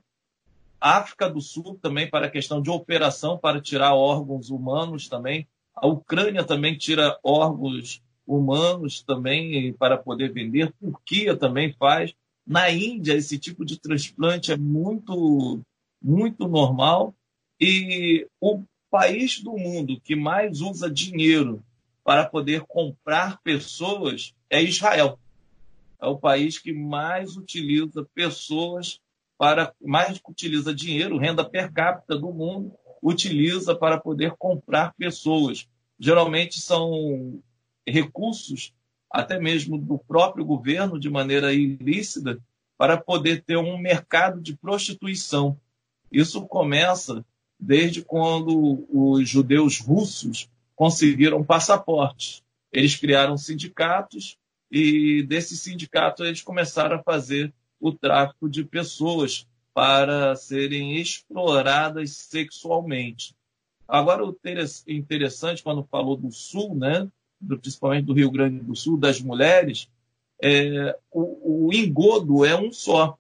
[0.80, 5.46] África do Sul também para a questão de operação para tirar órgãos humanos também.
[5.72, 10.72] A Ucrânia também tira órgãos humanos também para poder vender.
[10.80, 12.12] Turquia também faz.
[12.48, 15.60] Na Índia, esse tipo de transplante é muito,
[16.02, 17.14] muito normal.
[17.60, 21.62] E o país do mundo que mais usa dinheiro
[22.02, 25.18] para poder comprar pessoas é Israel.
[26.00, 28.98] É o país que mais utiliza pessoas
[29.36, 35.68] para mais utiliza dinheiro, renda per capita do mundo, utiliza para poder comprar pessoas.
[36.00, 37.42] Geralmente são
[37.86, 38.72] recursos
[39.10, 42.38] até mesmo do próprio governo de maneira ilícita,
[42.76, 45.58] para poder ter um mercado de prostituição.
[46.12, 47.24] Isso começa
[47.58, 52.42] desde quando os judeus russos conseguiram passaportes.
[52.72, 54.38] Eles criaram sindicatos
[54.70, 63.34] e desses sindicatos eles começaram a fazer o tráfico de pessoas para serem exploradas sexualmente.
[63.86, 64.36] Agora, o
[64.86, 67.08] interessante, quando falou do Sul, né,
[67.60, 69.88] principalmente do Rio Grande do Sul, das mulheres,
[70.42, 73.18] é, o, o engodo é um só.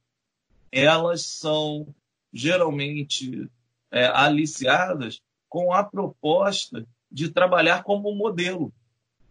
[0.70, 1.86] Elas são
[2.32, 3.48] geralmente
[3.90, 8.72] é, aliciadas com a proposta de trabalhar como modelo.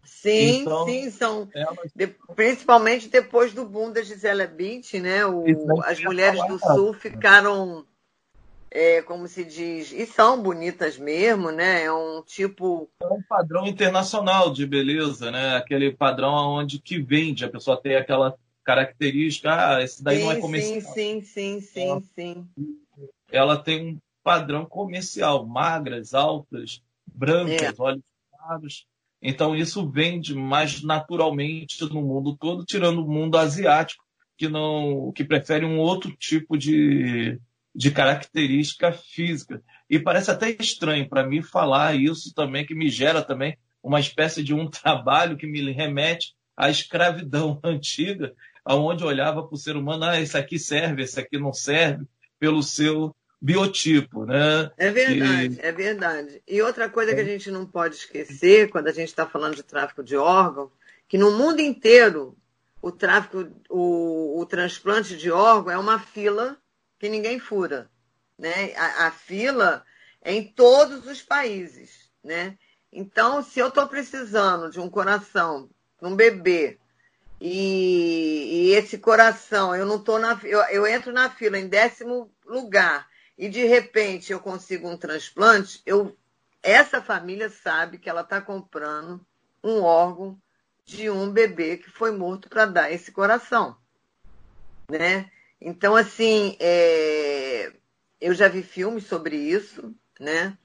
[0.04, 1.48] Sim, então, sim, são.
[1.54, 1.90] Elas...
[1.94, 5.24] De, principalmente depois do boom da Gisela Bündchen, né?
[5.26, 5.44] O,
[5.84, 7.86] as mulheres do Sul ficaram,
[8.70, 11.84] é, como se diz, e são bonitas mesmo, né?
[11.84, 12.90] É um tipo.
[13.00, 15.56] É um padrão internacional de beleza, né?
[15.56, 20.32] Aquele padrão onde que vende, a pessoa tem aquela característica, ah, esse daí sim, não
[20.32, 20.94] é comercial.
[20.94, 22.48] Sim, sim, sim, ela, sim.
[23.32, 27.82] Ela tem um padrão comercial, magras, altas, brancas, é.
[27.82, 28.86] olhos claros.
[29.22, 34.04] Então isso vende mais naturalmente no mundo todo, tirando o mundo asiático,
[34.36, 37.40] que não que prefere um outro tipo de,
[37.74, 39.62] de característica física.
[39.88, 44.42] E parece até estranho para mim falar isso também, que me gera também uma espécie
[44.42, 50.04] de um trabalho que me remete à escravidão antiga, aonde olhava para o ser humano,
[50.04, 52.04] ah, esse aqui serve, esse aqui não serve,
[52.38, 54.70] pelo seu biotipo, né?
[54.76, 55.60] É verdade, e...
[55.60, 56.42] é verdade.
[56.46, 59.62] E outra coisa que a gente não pode esquecer quando a gente está falando de
[59.62, 60.70] tráfico de órgão,
[61.08, 62.36] que no mundo inteiro
[62.82, 66.56] o tráfico, o, o transplante de órgão é uma fila
[66.98, 67.90] que ninguém fura,
[68.38, 68.74] né?
[68.76, 69.84] A, a fila
[70.22, 72.58] é em todos os países, né?
[72.92, 75.68] Então, se eu estou precisando de um coração,
[76.00, 76.78] de um bebê,
[77.40, 82.32] e, e, esse coração, eu não estou na, eu, eu entro na fila em décimo
[82.44, 86.16] lugar e de repente eu consigo um transplante, eu,
[86.60, 89.24] essa família sabe que ela está comprando
[89.62, 90.36] um órgão
[90.84, 93.76] de um bebê que foi morto para dar esse coração,
[94.90, 95.30] né?
[95.60, 97.72] Então, assim, é...
[98.20, 100.56] eu já vi filmes sobre isso, né?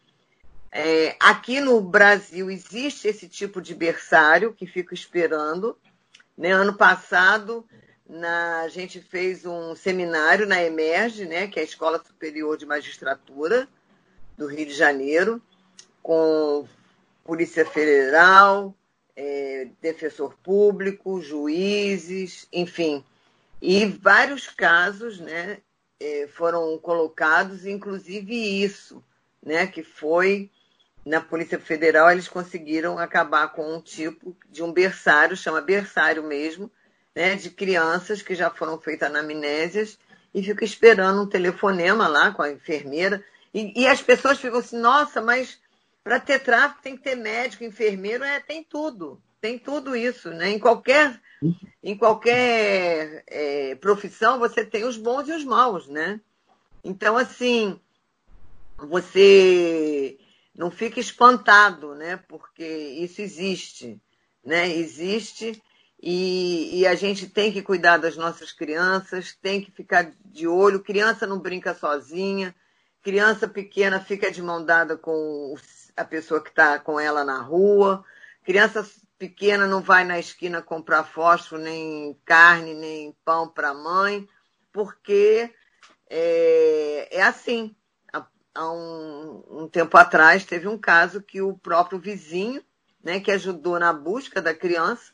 [0.71, 1.15] É...
[1.19, 5.77] aqui no Brasil existe esse tipo de berçário que fica esperando.
[6.38, 6.51] Né?
[6.51, 7.65] Ano passado
[8.08, 12.65] na, a gente fez um seminário na Emerge, né, que é a Escola Superior de
[12.65, 13.67] Magistratura
[14.38, 15.41] do Rio de Janeiro,
[16.01, 16.67] com
[17.23, 18.75] Polícia Federal,
[19.15, 23.03] é, defensor público, juízes, enfim.
[23.65, 25.60] E vários casos né,
[25.97, 29.02] é, foram colocados, inclusive isso,
[29.41, 30.52] né, que foi
[31.06, 36.69] na Polícia Federal, eles conseguiram acabar com um tipo de um berçário, chama berçário mesmo,
[37.15, 39.97] né, de crianças que já foram feitas anamnésias
[40.36, 43.23] e fica esperando um telefonema lá com a enfermeira.
[43.54, 45.58] E, e as pessoas ficam assim, nossa, mas
[46.04, 49.21] para ter tráfico tem que ter médico, enfermeiro, é, tem tudo.
[49.43, 50.51] Tem tudo isso, né?
[50.51, 51.19] Em qualquer,
[51.84, 56.21] em qualquer é, profissão você tem os bons e os maus, né?
[56.82, 57.77] Então, assim,
[58.77, 60.17] você
[60.56, 62.23] não fica espantado, né?
[62.25, 64.01] Porque isso existe,
[64.45, 64.73] né?
[64.73, 65.62] Existe
[66.01, 70.79] e, e, a gente tem que cuidar das nossas crianças, tem que ficar de olho.
[70.79, 72.56] Criança não brinca sozinha,
[73.01, 75.53] criança pequena fica de mão dada com
[75.97, 78.06] a pessoa que está com ela na rua,
[78.45, 78.86] criança
[79.24, 84.28] pequena não vai na esquina comprar fósforo, nem carne, nem pão para a mãe,
[84.70, 85.50] porque
[86.10, 87.74] é, é assim.
[88.12, 92.62] Há, há um, um tempo atrás teve um caso que o próprio vizinho,
[93.02, 95.14] né, que ajudou na busca da criança,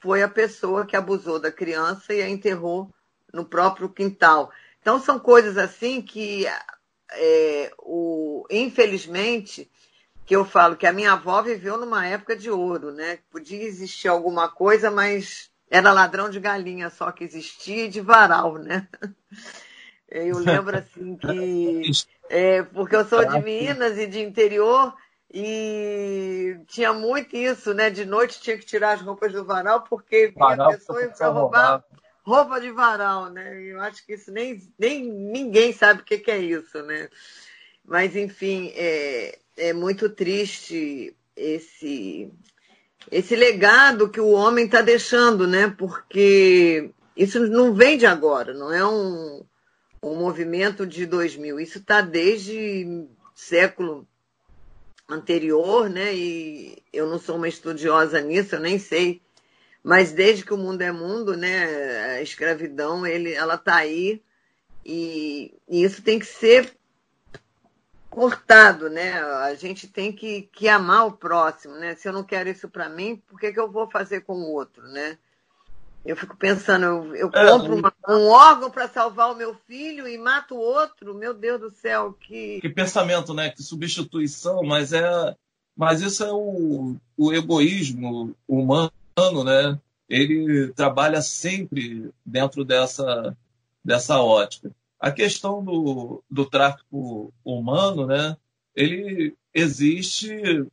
[0.00, 2.92] foi a pessoa que abusou da criança e a enterrou
[3.32, 4.50] no próprio quintal.
[4.80, 6.46] Então, são coisas assim que,
[7.12, 9.70] é, o, infelizmente,
[10.26, 13.20] que eu falo que a minha avó viveu numa época de ouro, né?
[13.30, 18.54] Podia existir alguma coisa, mas era ladrão de galinha só que existia e de varal,
[18.58, 18.88] né?
[20.08, 21.90] Eu lembro assim que.
[22.28, 24.94] É, porque eu sou de Minas e de interior,
[25.32, 27.90] e tinha muito isso, né?
[27.90, 31.84] De noite tinha que tirar as roupas do varal, porque varal, a pessoa ia roubar
[32.22, 33.62] roupa de varal, né?
[33.62, 37.08] Eu acho que isso nem, nem ninguém sabe o que, que é isso, né?
[37.86, 42.32] Mas, enfim, é, é muito triste esse,
[43.10, 45.72] esse legado que o homem está deixando, né?
[45.78, 49.44] Porque isso não vem de agora, não é um,
[50.02, 51.60] um movimento de 2000.
[51.60, 54.06] Isso está desde século
[55.08, 56.14] anterior, né?
[56.14, 59.22] E eu não sou uma estudiosa nisso, eu nem sei.
[59.82, 62.16] Mas desde que o mundo é mundo, né?
[62.16, 64.20] A escravidão, ele, ela está aí
[64.84, 66.75] e, e, isso tem que ser
[68.16, 69.20] cortado, né?
[69.20, 71.94] A gente tem que, que amar o próximo, né?
[71.96, 74.52] Se eu não quero isso para mim, por que, que eu vou fazer com o
[74.54, 75.18] outro, né?
[76.02, 80.08] Eu fico pensando, eu, eu é, compro uma, um órgão para salvar o meu filho
[80.08, 81.14] e mato o outro.
[81.14, 82.58] Meu Deus do céu, que.
[82.62, 83.50] Que pensamento, né?
[83.50, 85.36] Que substituição, mas é.
[85.76, 89.78] Mas isso é o, o egoísmo humano, né?
[90.08, 93.36] Ele trabalha sempre dentro dessa,
[93.84, 94.72] dessa ótica.
[94.98, 98.36] A questão do, do tráfico humano, né?
[98.74, 100.66] Ele existe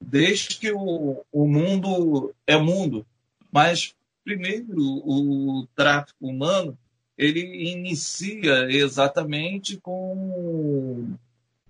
[0.00, 3.06] desde que o, o mundo é mundo.
[3.52, 6.78] Mas Primeiro, o tráfico humano
[7.16, 11.16] ele inicia exatamente com,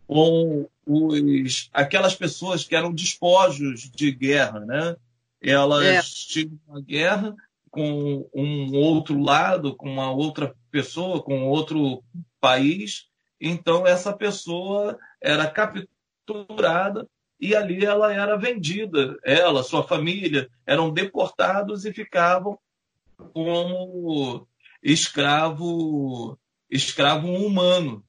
[0.07, 4.97] com os, aquelas pessoas que eram despojos de guerra, né?
[5.41, 6.03] Elas é.
[6.03, 7.35] tinham uma guerra
[7.71, 12.03] com um outro lado, com uma outra pessoa, com outro
[12.41, 13.07] país.
[13.41, 17.09] Então essa pessoa era capturada
[17.41, 19.17] e ali ela era vendida.
[19.25, 22.59] Ela, sua família, eram deportados e ficavam
[23.33, 24.47] como
[24.83, 26.39] escravo,
[26.71, 28.05] escravo humano.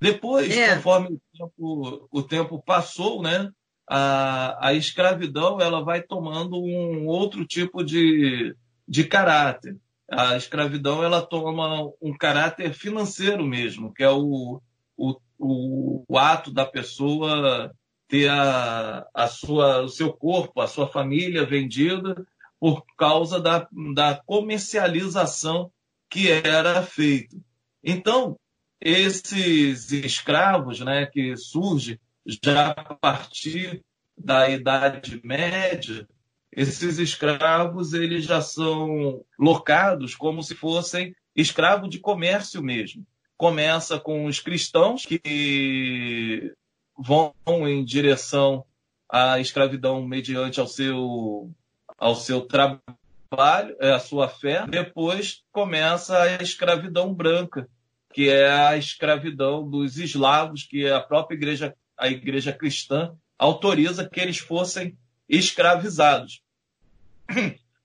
[0.00, 0.76] Depois, é.
[0.76, 3.50] conforme o tempo, o tempo, passou, né,
[3.86, 8.54] a, a escravidão ela vai tomando um outro tipo de,
[8.90, 9.76] de caráter.
[10.10, 14.60] A escravidão ela toma um caráter financeiro mesmo, que é o,
[14.96, 17.72] o, o, o ato da pessoa
[18.08, 22.26] ter a, a sua, o seu corpo, a sua família vendida
[22.58, 25.70] por causa da, da comercialização
[26.10, 27.36] que era feita.
[27.84, 28.36] Então,
[28.80, 32.00] esses escravos né, que surgem
[32.42, 33.84] já a partir
[34.18, 36.08] da Idade Média,
[36.52, 43.06] esses escravos eles já são locados como se fossem escravos de comércio mesmo.
[43.36, 46.52] Começa com os cristãos que
[46.98, 47.32] vão
[47.66, 48.64] em direção
[49.08, 51.50] à escravidão mediante ao seu,
[51.96, 54.66] ao seu trabalho, é, a sua fé.
[54.66, 57.68] Depois começa a escravidão branca,
[58.12, 64.20] que é a escravidão dos eslavos, que a própria igreja, a igreja cristã, autoriza que
[64.20, 64.98] eles fossem
[65.30, 66.42] escravizados.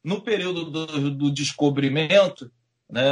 [0.04, 2.52] No período do, do descobrimento,
[2.90, 3.04] né,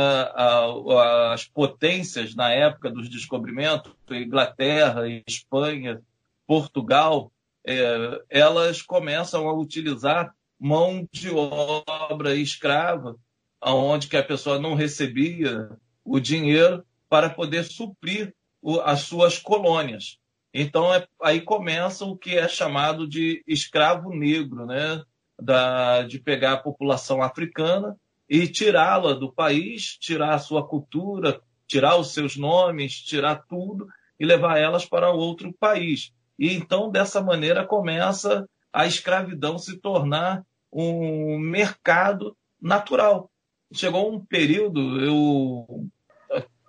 [1.31, 6.01] as potências na época dos descobrimentos, Inglaterra, Espanha,
[6.45, 7.31] Portugal,
[7.65, 13.15] é, elas começam a utilizar mão de obra escrava,
[13.61, 15.69] onde que a pessoa não recebia
[16.03, 20.19] o dinheiro para poder suprir o, as suas colônias.
[20.53, 25.01] Então é, aí começa o que é chamado de escravo negro, né?
[25.41, 27.97] Da, de pegar a população africana
[28.29, 33.87] e tirá-la do país, tirar a sua cultura, tirar os seus nomes, tirar tudo
[34.19, 36.13] e levar elas para outro país.
[36.37, 43.29] E então, dessa maneira, começa a escravidão se tornar um mercado natural.
[43.73, 45.87] Chegou um período, eu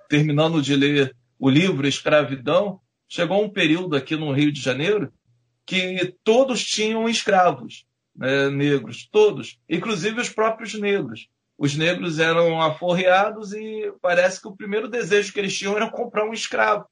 [0.08, 2.80] terminando de ler o livro Escravidão,
[3.14, 5.12] chegou um período aqui no Rio de Janeiro
[5.66, 13.52] que todos tinham escravos né, negros, todos, inclusive os próprios negros os negros eram aforreados
[13.52, 16.84] e parece que o primeiro desejo que eles tinham era comprar um escravo.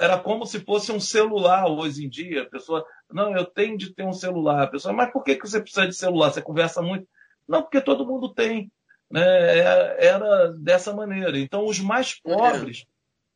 [0.00, 2.42] Era como se fosse um celular hoje em dia.
[2.42, 4.62] A pessoa, não, eu tenho de ter um celular.
[4.62, 6.30] A pessoa, mas por que, que você precisa de celular?
[6.30, 7.06] Você conversa muito?
[7.46, 8.70] Não, porque todo mundo tem.
[9.10, 9.22] Né?
[9.22, 11.38] É, era dessa maneira.
[11.38, 12.86] Então, os mais pobres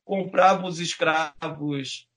[0.07, 2.09] compravam os escravos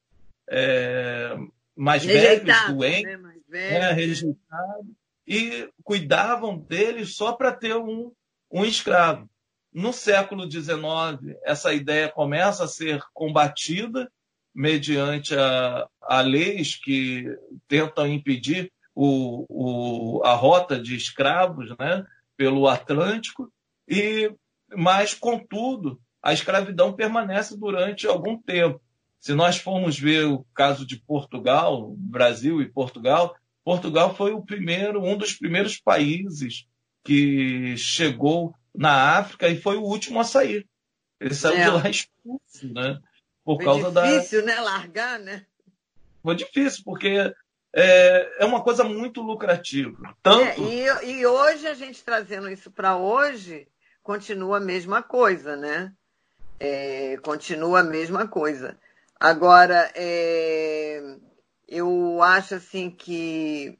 [0.49, 1.35] é,
[1.75, 3.17] mais velhos, doentes, né?
[3.17, 3.91] mais né?
[3.91, 4.87] rejeitados,
[5.27, 8.13] e cuidavam deles só para ter um
[8.51, 9.29] um escravo.
[9.71, 14.11] No século XIX, essa ideia começa a ser combatida
[14.53, 17.25] mediante a, a leis que
[17.67, 23.51] tentam impedir o, o, a rota de escravos né, pelo Atlântico,
[23.87, 24.33] e
[24.75, 28.81] mas, contudo, a escravidão permanece durante algum tempo.
[29.19, 35.03] Se nós formos ver o caso de Portugal, Brasil e Portugal, Portugal foi o primeiro,
[35.03, 36.65] um dos primeiros países
[37.03, 40.67] que chegou na África e foi o último a sair.
[41.19, 41.63] Ele saiu é.
[41.63, 42.99] de lá expulso, né?
[43.43, 44.11] Por foi causa difícil, da.
[44.11, 44.59] difícil, né?
[44.61, 45.45] Largar, né?
[46.23, 47.33] Foi difícil, porque
[47.73, 50.15] é, é uma coisa muito lucrativa.
[50.23, 50.63] Tanto...
[50.63, 53.67] É, e, e hoje, a gente trazendo isso para hoje,
[54.01, 55.93] continua a mesma coisa, né?
[56.59, 58.77] É, continua a mesma coisa.
[59.19, 61.01] Agora, é,
[61.67, 63.77] eu acho assim que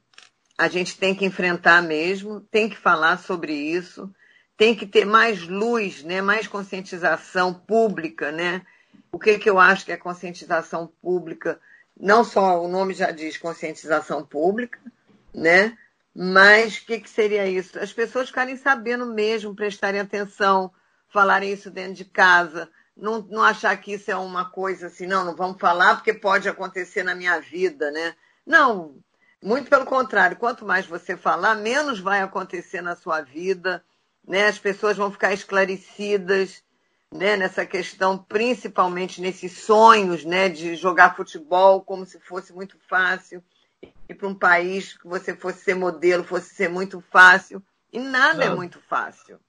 [0.56, 4.12] a gente tem que enfrentar mesmo, tem que falar sobre isso,
[4.56, 8.62] tem que ter mais luz, né, mais conscientização pública, né?
[9.10, 11.58] O que, que eu acho que é conscientização pública?
[11.98, 14.78] Não só o nome já diz conscientização pública,
[15.34, 15.76] né?
[16.14, 17.78] Mas o que, que seria isso?
[17.78, 20.70] As pessoas ficarem sabendo mesmo, prestarem atenção,
[21.10, 25.24] falarem isso dentro de casa, não, não achar que isso é uma coisa assim, não,
[25.24, 28.14] não vamos falar porque pode acontecer na minha vida, né?
[28.46, 28.96] Não,
[29.42, 33.82] muito pelo contrário, quanto mais você falar, menos vai acontecer na sua vida,
[34.26, 34.46] né?
[34.46, 36.62] As pessoas vão ficar esclarecidas,
[37.12, 37.36] né?
[37.36, 40.48] Nessa questão, principalmente nesses sonhos, né?
[40.48, 43.42] De jogar futebol como se fosse muito fácil
[44.08, 47.62] e para um país que você fosse ser modelo, fosse ser muito fácil.
[47.92, 48.52] E nada Não.
[48.52, 49.40] é muito fácil.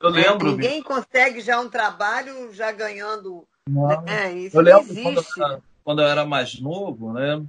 [0.00, 0.22] Eu né?
[0.22, 0.52] lembro.
[0.52, 3.46] Ninguém consegue já um trabalho já ganhando.
[3.68, 4.02] Não.
[4.02, 4.32] Né?
[4.34, 5.02] Isso eu lembro existe.
[5.02, 7.44] Quando eu, era, quando eu era mais novo, né?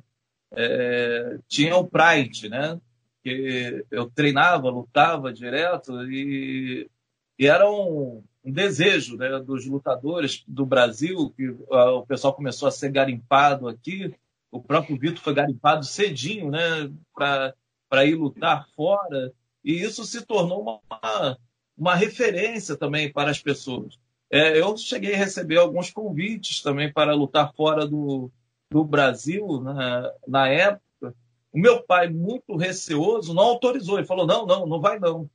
[0.51, 2.79] É, tinha o Pride, né?
[3.23, 6.89] Que eu treinava, lutava direto e,
[7.37, 12.67] e era um, um desejo né, dos lutadores do Brasil, que uh, o pessoal começou
[12.67, 14.13] a ser garimpado aqui.
[14.51, 19.31] O próprio Vitor foi garimpado cedinho né, para ir lutar fora.
[19.63, 21.37] E isso se tornou uma,
[21.79, 23.97] uma referência também para as pessoas.
[24.29, 28.29] É, eu cheguei a receber alguns convites também para lutar fora do,
[28.69, 31.15] do Brasil na, na época.
[31.51, 33.97] O meu pai, muito receoso, não autorizou.
[33.97, 35.27] Ele falou: não, não, não vai não.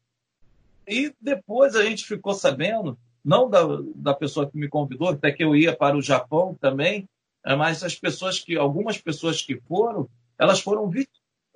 [0.87, 3.63] E depois a gente ficou sabendo, não da,
[3.97, 7.09] da pessoa que me convidou, até que eu ia para o Japão também,
[7.45, 10.93] é, mas as pessoas que, algumas pessoas que foram, elas foram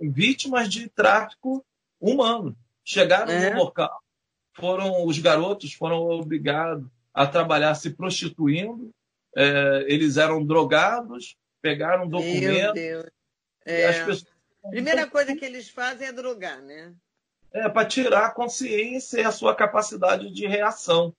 [0.00, 1.64] vítimas de tráfico
[2.00, 2.56] humano.
[2.82, 3.50] Chegaram é.
[3.50, 4.00] no local,
[4.58, 8.90] foram os garotos foram obrigados a trabalhar se prostituindo,
[9.36, 12.42] é, eles eram drogados, pegaram um documento.
[12.42, 13.06] Meu Deus.
[13.64, 13.92] É.
[13.92, 14.24] Pessoas...
[14.70, 16.92] Primeira coisa que eles fazem é drogar, né?
[17.52, 21.14] É, para tirar a consciência e a sua capacidade de reação.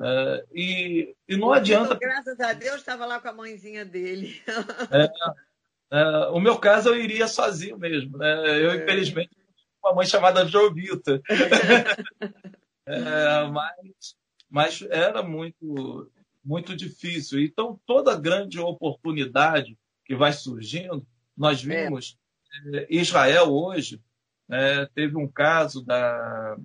[0.00, 1.94] É, e, e não adianta.
[1.94, 4.42] Graças a Deus estava lá com a mãezinha dele.
[4.90, 5.10] É,
[5.90, 8.18] é, o meu caso eu iria sozinho mesmo.
[8.18, 8.62] Né?
[8.62, 8.76] Eu, é.
[8.76, 9.30] infelizmente,
[9.84, 11.22] uma mãe chamada Jovita.
[12.86, 14.16] é, mas,
[14.48, 16.10] mas era muito,
[16.42, 17.42] muito difícil.
[17.42, 21.06] Então, toda grande oportunidade que vai surgindo,
[21.36, 21.84] nós é.
[21.84, 22.16] vimos
[22.72, 22.86] é.
[22.88, 24.00] Israel hoje,
[24.48, 26.56] né, teve um caso da,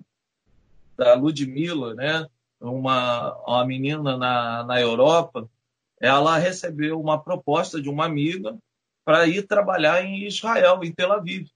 [0.96, 2.26] da Ludmilla, né,
[2.60, 5.48] uma, uma menina na, na Europa,
[6.00, 8.56] ela recebeu uma proposta de uma amiga
[9.04, 11.50] para ir trabalhar em Israel, em Tel Aviv.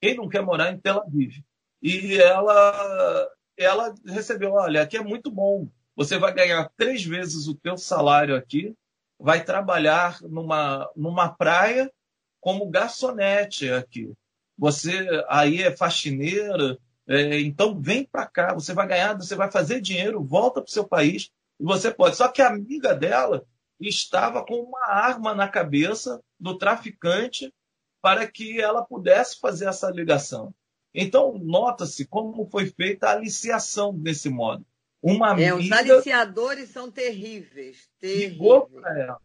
[0.00, 1.42] Quem não quer morar em Tel Aviv?
[1.82, 5.68] E ela, ela recebeu, olha, aqui é muito bom.
[5.96, 8.74] Você vai ganhar três vezes o teu salário aqui,
[9.18, 11.90] vai trabalhar numa, numa praia
[12.40, 14.12] como garçonete aqui.
[14.56, 19.80] Você aí é faxineira, é, então vem para cá, você vai ganhar, você vai fazer
[19.80, 22.16] dinheiro, volta para o seu país e você pode.
[22.16, 23.44] Só que a amiga dela
[23.80, 27.52] estava com uma arma na cabeça do traficante
[28.00, 30.54] para que ela pudesse fazer essa ligação.
[30.94, 34.64] Então, nota-se como foi feita a aliciação desse modo.
[35.02, 37.88] Uma amiga é, os aliciadores são terríveis.
[38.00, 38.32] terríveis.
[38.32, 39.20] Ligou para ela.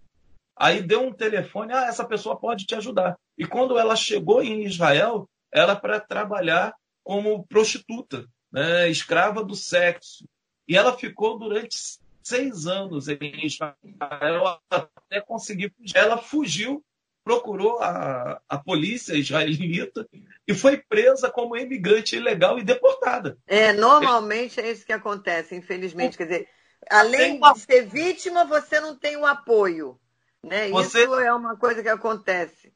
[0.55, 3.17] Aí deu um telefone, ah, essa pessoa pode te ajudar.
[3.37, 10.25] E quando ela chegou em Israel, ela para trabalhar como prostituta, né, escrava do sexo.
[10.67, 11.75] E ela ficou durante
[12.21, 15.97] seis anos em Israel até conseguir fugir.
[15.97, 16.83] Ela fugiu
[17.23, 20.07] procurou a, a polícia israelita
[20.47, 23.37] e foi presa como imigrante ilegal e deportada.
[23.47, 26.17] É, normalmente é isso que acontece, infelizmente.
[26.17, 26.49] Quer dizer,
[26.89, 29.97] além de ser vítima, você não tem o apoio.
[30.43, 30.69] Né?
[30.69, 31.03] Você...
[31.03, 32.73] Isso é uma coisa que acontece.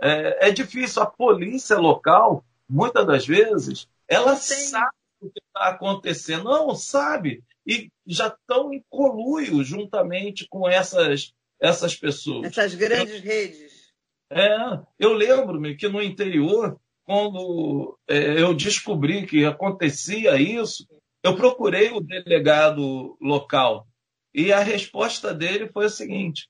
[0.00, 1.02] É, é difícil.
[1.02, 4.90] A polícia local, muitas das vezes, ela sabe
[5.20, 6.44] o que está acontecendo.
[6.44, 7.44] Não, sabe.
[7.64, 11.32] E já estão em coluio juntamente com essas
[11.62, 12.46] essas pessoas.
[12.46, 13.92] Essas grandes eu, redes.
[14.30, 14.56] É,
[14.98, 20.86] eu lembro-me que no interior, quando é, eu descobri que acontecia isso,
[21.22, 23.86] eu procurei o delegado local
[24.34, 26.48] e a resposta dele foi a seguinte: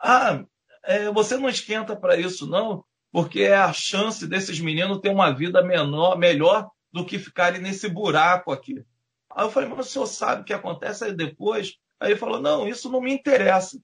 [0.00, 0.44] Ah,
[0.82, 5.30] é, você não esquenta para isso, não, porque é a chance desses meninos ter uma
[5.30, 8.82] vida menor, melhor do que ficarem nesse buraco aqui.
[9.30, 11.76] Aí eu falei, mas o senhor sabe o que acontece aí depois?
[11.98, 13.78] Aí ele falou, não, isso não me interessa.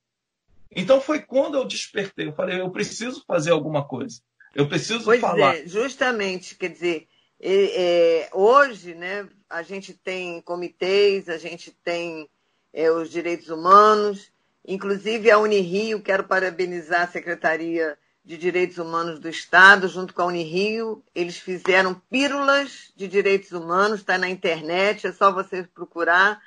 [0.75, 2.29] Então foi quando eu despertei.
[2.29, 4.21] Eu falei, eu preciso fazer alguma coisa.
[4.55, 5.57] Eu preciso pois falar.
[5.57, 7.09] É, justamente, quer dizer,
[7.41, 12.29] é, é, hoje, né, a gente tem comitês, a gente tem
[12.73, 14.31] é, os direitos humanos,
[14.67, 20.27] inclusive a Unirio, quero parabenizar a Secretaria de Direitos Humanos do Estado, junto com a
[20.27, 26.41] Unirio, eles fizeram pílulas de direitos humanos, está na internet, é só você procurar,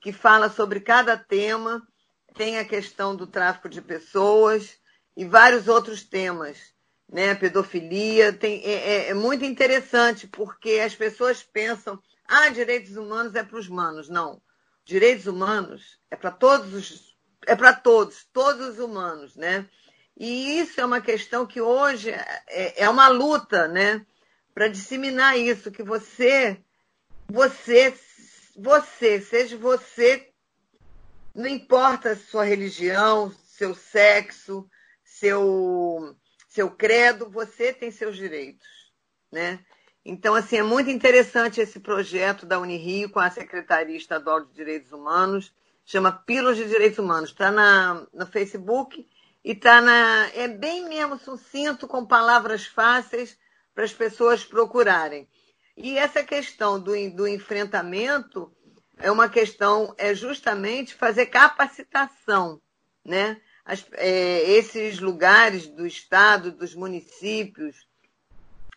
[0.00, 1.86] que fala sobre cada tema
[2.34, 4.78] tem a questão do tráfico de pessoas
[5.16, 6.58] e vários outros temas.
[7.12, 8.32] né, pedofilia.
[8.32, 13.58] Tem, é, é, é muito interessante, porque as pessoas pensam, ah, direitos humanos é para
[13.58, 14.08] os humanos.
[14.08, 14.40] Não.
[14.84, 17.16] Direitos humanos é para todos os.
[17.46, 19.66] É para todos, todos os humanos, né?
[20.16, 24.04] E isso é uma questão que hoje é, é uma luta, né?
[24.54, 26.60] Para disseminar isso, que você,
[27.26, 27.94] você,
[28.54, 30.29] você, seja você,
[31.34, 34.68] não importa sua religião, seu sexo,
[35.04, 36.16] seu,
[36.48, 38.66] seu credo, você tem seus direitos,
[39.30, 39.60] né?
[40.04, 44.92] Então, assim, é muito interessante esse projeto da Unirio com a Secretaria Estadual de Direitos
[44.92, 45.52] Humanos,
[45.84, 47.50] chama Pílulas de Direitos Humanos, está
[48.12, 49.06] no Facebook
[49.44, 50.30] e está na.
[50.34, 53.38] É bem mesmo sucinto, com palavras fáceis
[53.74, 55.28] para as pessoas procurarem.
[55.76, 58.50] E essa questão do, do enfrentamento
[59.02, 62.60] é uma questão, é justamente fazer capacitação,
[63.04, 63.40] né?
[63.64, 67.86] As, é, esses lugares do Estado, dos municípios,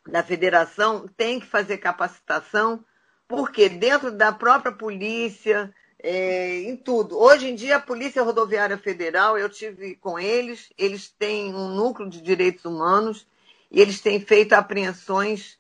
[0.07, 2.83] da federação, têm que fazer capacitação,
[3.27, 7.17] porque dentro da própria polícia, é, em tudo.
[7.17, 12.09] Hoje em dia, a Polícia Rodoviária Federal, eu tive com eles, eles têm um núcleo
[12.09, 13.25] de direitos humanos
[13.71, 15.57] e eles têm feito apreensões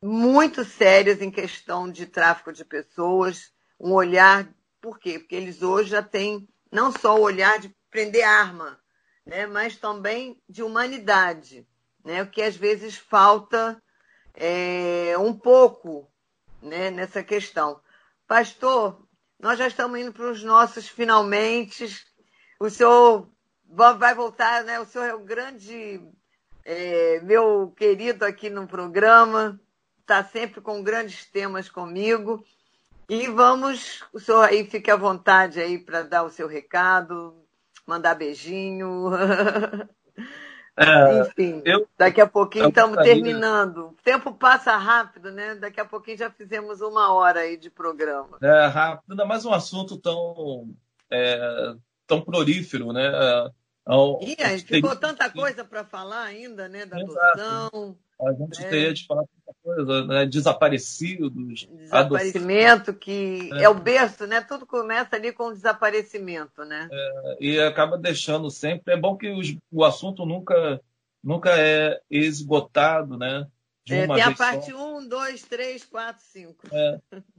[0.00, 4.46] muito sérias em questão de tráfico de pessoas, um olhar,
[4.80, 5.18] por quê?
[5.18, 8.78] Porque eles hoje já têm não só o olhar de prender arma,
[9.24, 11.66] né, mas também de humanidade,
[12.04, 13.82] né, o que às vezes falta
[14.34, 16.08] é, um pouco
[16.62, 17.80] né, nessa questão.
[18.26, 19.02] Pastor,
[19.38, 21.86] nós já estamos indo para os nossos finalmente.
[22.60, 23.28] O senhor
[23.64, 24.78] vai voltar, né?
[24.78, 26.00] O senhor é o grande,
[26.64, 29.60] é, meu querido aqui no programa,
[30.00, 32.44] está sempre com grandes temas comigo.
[33.10, 37.44] E vamos, o senhor aí fique à vontade aí para dar o seu recado,
[37.84, 39.10] mandar beijinho.
[40.76, 43.88] É, Enfim, eu, daqui a pouquinho estamos terminando.
[43.88, 45.56] O tempo passa rápido, né?
[45.56, 48.38] Daqui a pouquinho já fizemos uma hora aí de programa.
[48.40, 50.72] É rápido, ainda mais um assunto tão,
[51.10, 51.74] é,
[52.06, 53.10] tão prolífero, né?
[54.20, 56.86] e é, ficou tanta coisa para falar ainda, né?
[56.86, 57.98] Da adoção.
[58.20, 58.68] A gente é.
[58.68, 59.24] teria de falar
[59.62, 60.26] coisa, né?
[60.26, 61.66] Desaparecidos.
[61.66, 63.64] Desaparecimento, que é.
[63.64, 63.68] é.
[63.68, 64.40] o berço, né?
[64.40, 66.88] Tudo começa ali com o desaparecimento, né?
[66.90, 68.94] É, e acaba deixando sempre.
[68.94, 70.80] É bom que os, o assunto nunca,
[71.22, 73.46] nunca é esgotado, né?
[73.88, 76.68] É, tem a parte 1, 2, 3, 4, 5.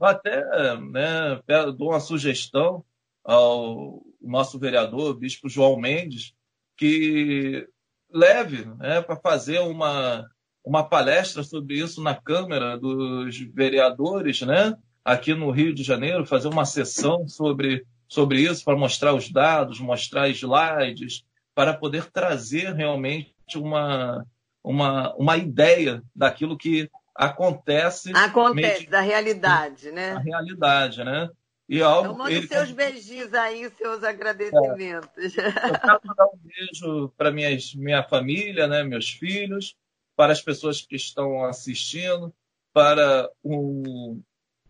[0.00, 0.44] Até
[0.78, 1.42] né,
[1.76, 2.84] dou uma sugestão
[3.24, 6.34] ao nosso vereador, bispo João Mendes,
[6.76, 7.66] que
[8.10, 10.28] leve né, para fazer uma,
[10.64, 14.76] uma palestra sobre isso na Câmara dos Vereadores, né?
[15.04, 19.80] Aqui no Rio de Janeiro, fazer uma sessão sobre, sobre isso, para mostrar os dados,
[19.80, 24.24] mostrar slides, para poder trazer realmente uma,
[24.62, 28.12] uma, uma ideia daquilo que acontece.
[28.14, 30.14] Acontece, da realidade, né?
[30.14, 31.28] Da realidade, né?
[31.68, 32.46] E algo, então, manda ele...
[32.46, 35.38] seus beijinhos aí, seus agradecimentos.
[35.38, 35.46] É.
[35.46, 39.74] Eu quero mandar um beijo para minha família, né, meus filhos,
[40.22, 42.32] para as pessoas que estão assistindo,
[42.72, 44.20] para o,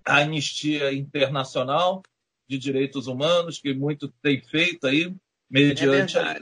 [0.03, 2.03] a Anistia Internacional
[2.49, 5.15] de Direitos Humanos, que muito tem feito aí,
[5.51, 6.17] mediante.
[6.17, 6.39] É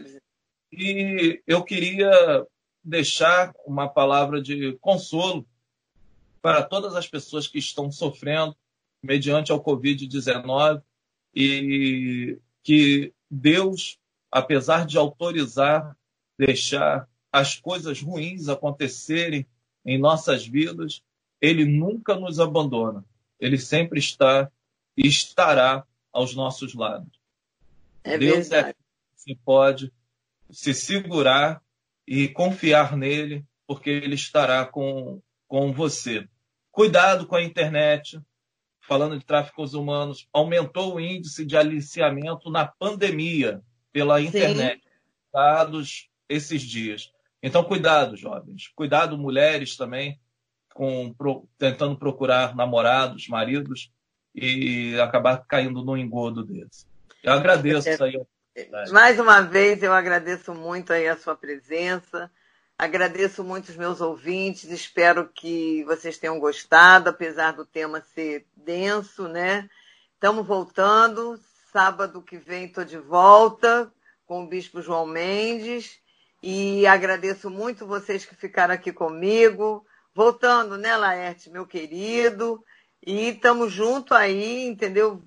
[0.73, 2.47] e eu queria
[2.85, 5.45] deixar uma palavra de consolo
[6.41, 8.57] para todas as pessoas que estão sofrendo
[9.03, 10.85] mediante ao Covid-19
[11.35, 13.99] e que Deus,
[14.31, 15.97] apesar de autorizar,
[16.39, 19.47] deixar as coisas ruins acontecerem
[19.85, 21.03] em nossas vidas,
[21.41, 23.05] Ele nunca nos abandona.
[23.39, 24.51] Ele sempre está
[24.97, 27.21] e estará aos nossos lados.
[28.05, 28.71] É Deus é verdade.
[28.71, 28.75] é
[29.15, 29.93] se pode
[30.51, 31.63] se segurar
[32.07, 36.27] e confiar nele, porque ele estará com, com você.
[36.73, 38.21] Cuidado com a internet,
[38.81, 43.63] falando de tráficos humanos, aumentou o índice de aliciamento na pandemia
[43.93, 44.91] pela internet, Sim.
[45.33, 47.13] dados esses dias.
[47.43, 48.69] Então, cuidado, jovens.
[48.75, 50.21] Cuidado, mulheres também,
[50.75, 53.91] com, pro, tentando procurar namorados, maridos
[54.35, 56.87] e acabar caindo no engodo deles.
[57.23, 58.21] Eu agradeço é, aí.
[58.91, 62.31] Mais uma vez, eu agradeço muito aí a sua presença.
[62.79, 69.29] Agradeço muito os meus ouvintes, espero que vocês tenham gostado, apesar do tema ser denso,
[69.29, 69.69] né?
[70.15, 71.39] Estamos voltando.
[71.71, 73.93] Sábado que vem estou de volta
[74.25, 76.00] com o Bispo João Mendes.
[76.43, 79.85] E agradeço muito vocês que ficaram aqui comigo.
[80.15, 82.65] Voltando, né, Laerte, meu querido?
[83.05, 85.23] E estamos junto aí, entendeu?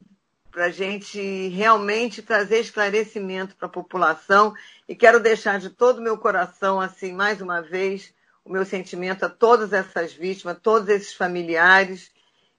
[0.53, 4.53] para a gente realmente trazer esclarecimento para a população.
[4.87, 8.13] E quero deixar de todo o meu coração, assim, mais uma vez,
[8.45, 12.11] o meu sentimento a todas essas vítimas, todos esses familiares.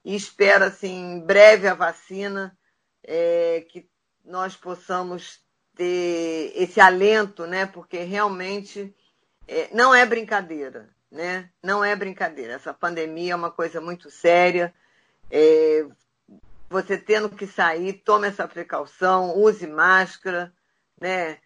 [0.03, 2.55] E espero, assim, em breve a vacina,
[3.01, 3.87] é, que
[4.25, 5.39] nós possamos
[5.75, 7.65] ter esse alento, né?
[7.65, 8.95] Porque realmente
[9.47, 11.49] é, não é brincadeira, né?
[11.63, 12.53] Não é brincadeira.
[12.53, 14.73] Essa pandemia é uma coisa muito séria.
[15.29, 15.85] É,
[16.69, 20.53] você tendo que sair, tome essa precaução, use máscara,
[20.99, 21.37] né?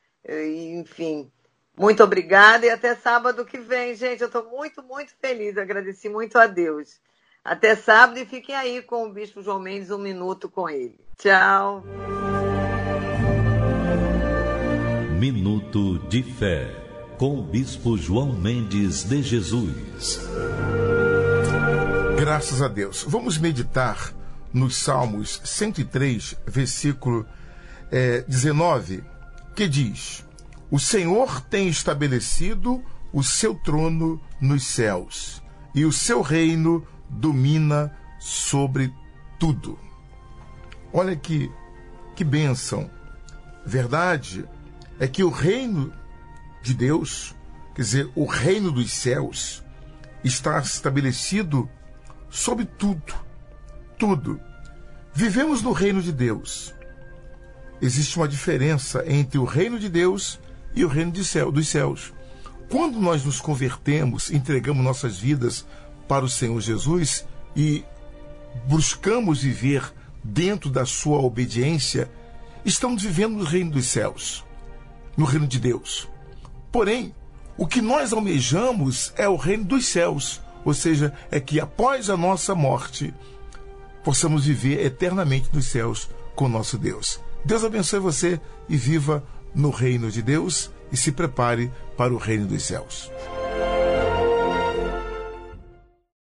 [0.78, 1.32] Enfim,
[1.78, 4.22] muito obrigada e até sábado que vem, gente.
[4.22, 5.58] Eu estou muito, muito feliz.
[5.58, 7.00] Agradeci muito a Deus.
[7.44, 11.00] Até sábado e fiquem aí com o Bispo João Mendes um minuto com ele.
[11.18, 11.84] Tchau.
[15.20, 16.74] Minuto de Fé
[17.18, 20.22] com o Bispo João Mendes de Jesus.
[22.18, 23.04] Graças a Deus.
[23.06, 24.14] Vamos meditar
[24.54, 27.26] nos Salmos 103, versículo
[27.92, 29.04] é, 19,
[29.54, 30.26] que diz:
[30.72, 35.44] O Senhor tem estabelecido o seu trono nos céus,
[35.76, 38.90] e o seu reino domina sobre
[39.38, 39.78] tudo.
[40.94, 41.52] Olha que,
[42.16, 42.90] que bênção.
[43.66, 44.48] Verdade
[45.00, 45.94] é que o reino
[46.62, 47.36] de Deus,
[47.74, 49.64] quer dizer, o reino dos céus,
[50.24, 51.70] está estabelecido
[52.30, 53.30] sobre tudo
[54.00, 54.40] tudo.
[55.14, 56.74] Vivemos no reino de Deus.
[57.82, 60.40] Existe uma diferença entre o reino de Deus
[60.74, 62.14] e o reino de céu, dos céus.
[62.70, 65.66] Quando nós nos convertemos, entregamos nossas vidas
[66.08, 67.26] para o Senhor Jesus
[67.56, 67.84] e
[68.66, 69.94] buscamos viver
[70.24, 72.10] dentro da sua obediência,
[72.64, 74.46] estamos vivendo no reino dos céus,
[75.20, 76.08] no reino de Deus.
[76.72, 77.14] Porém,
[77.58, 82.16] o que nós almejamos é o reino dos céus, ou seja, é que após a
[82.16, 83.14] nossa morte,
[84.02, 87.20] possamos viver eternamente nos céus com nosso Deus.
[87.44, 88.40] Deus abençoe você
[88.70, 89.22] e viva
[89.54, 93.12] no reino de Deus e se prepare para o reino dos céus.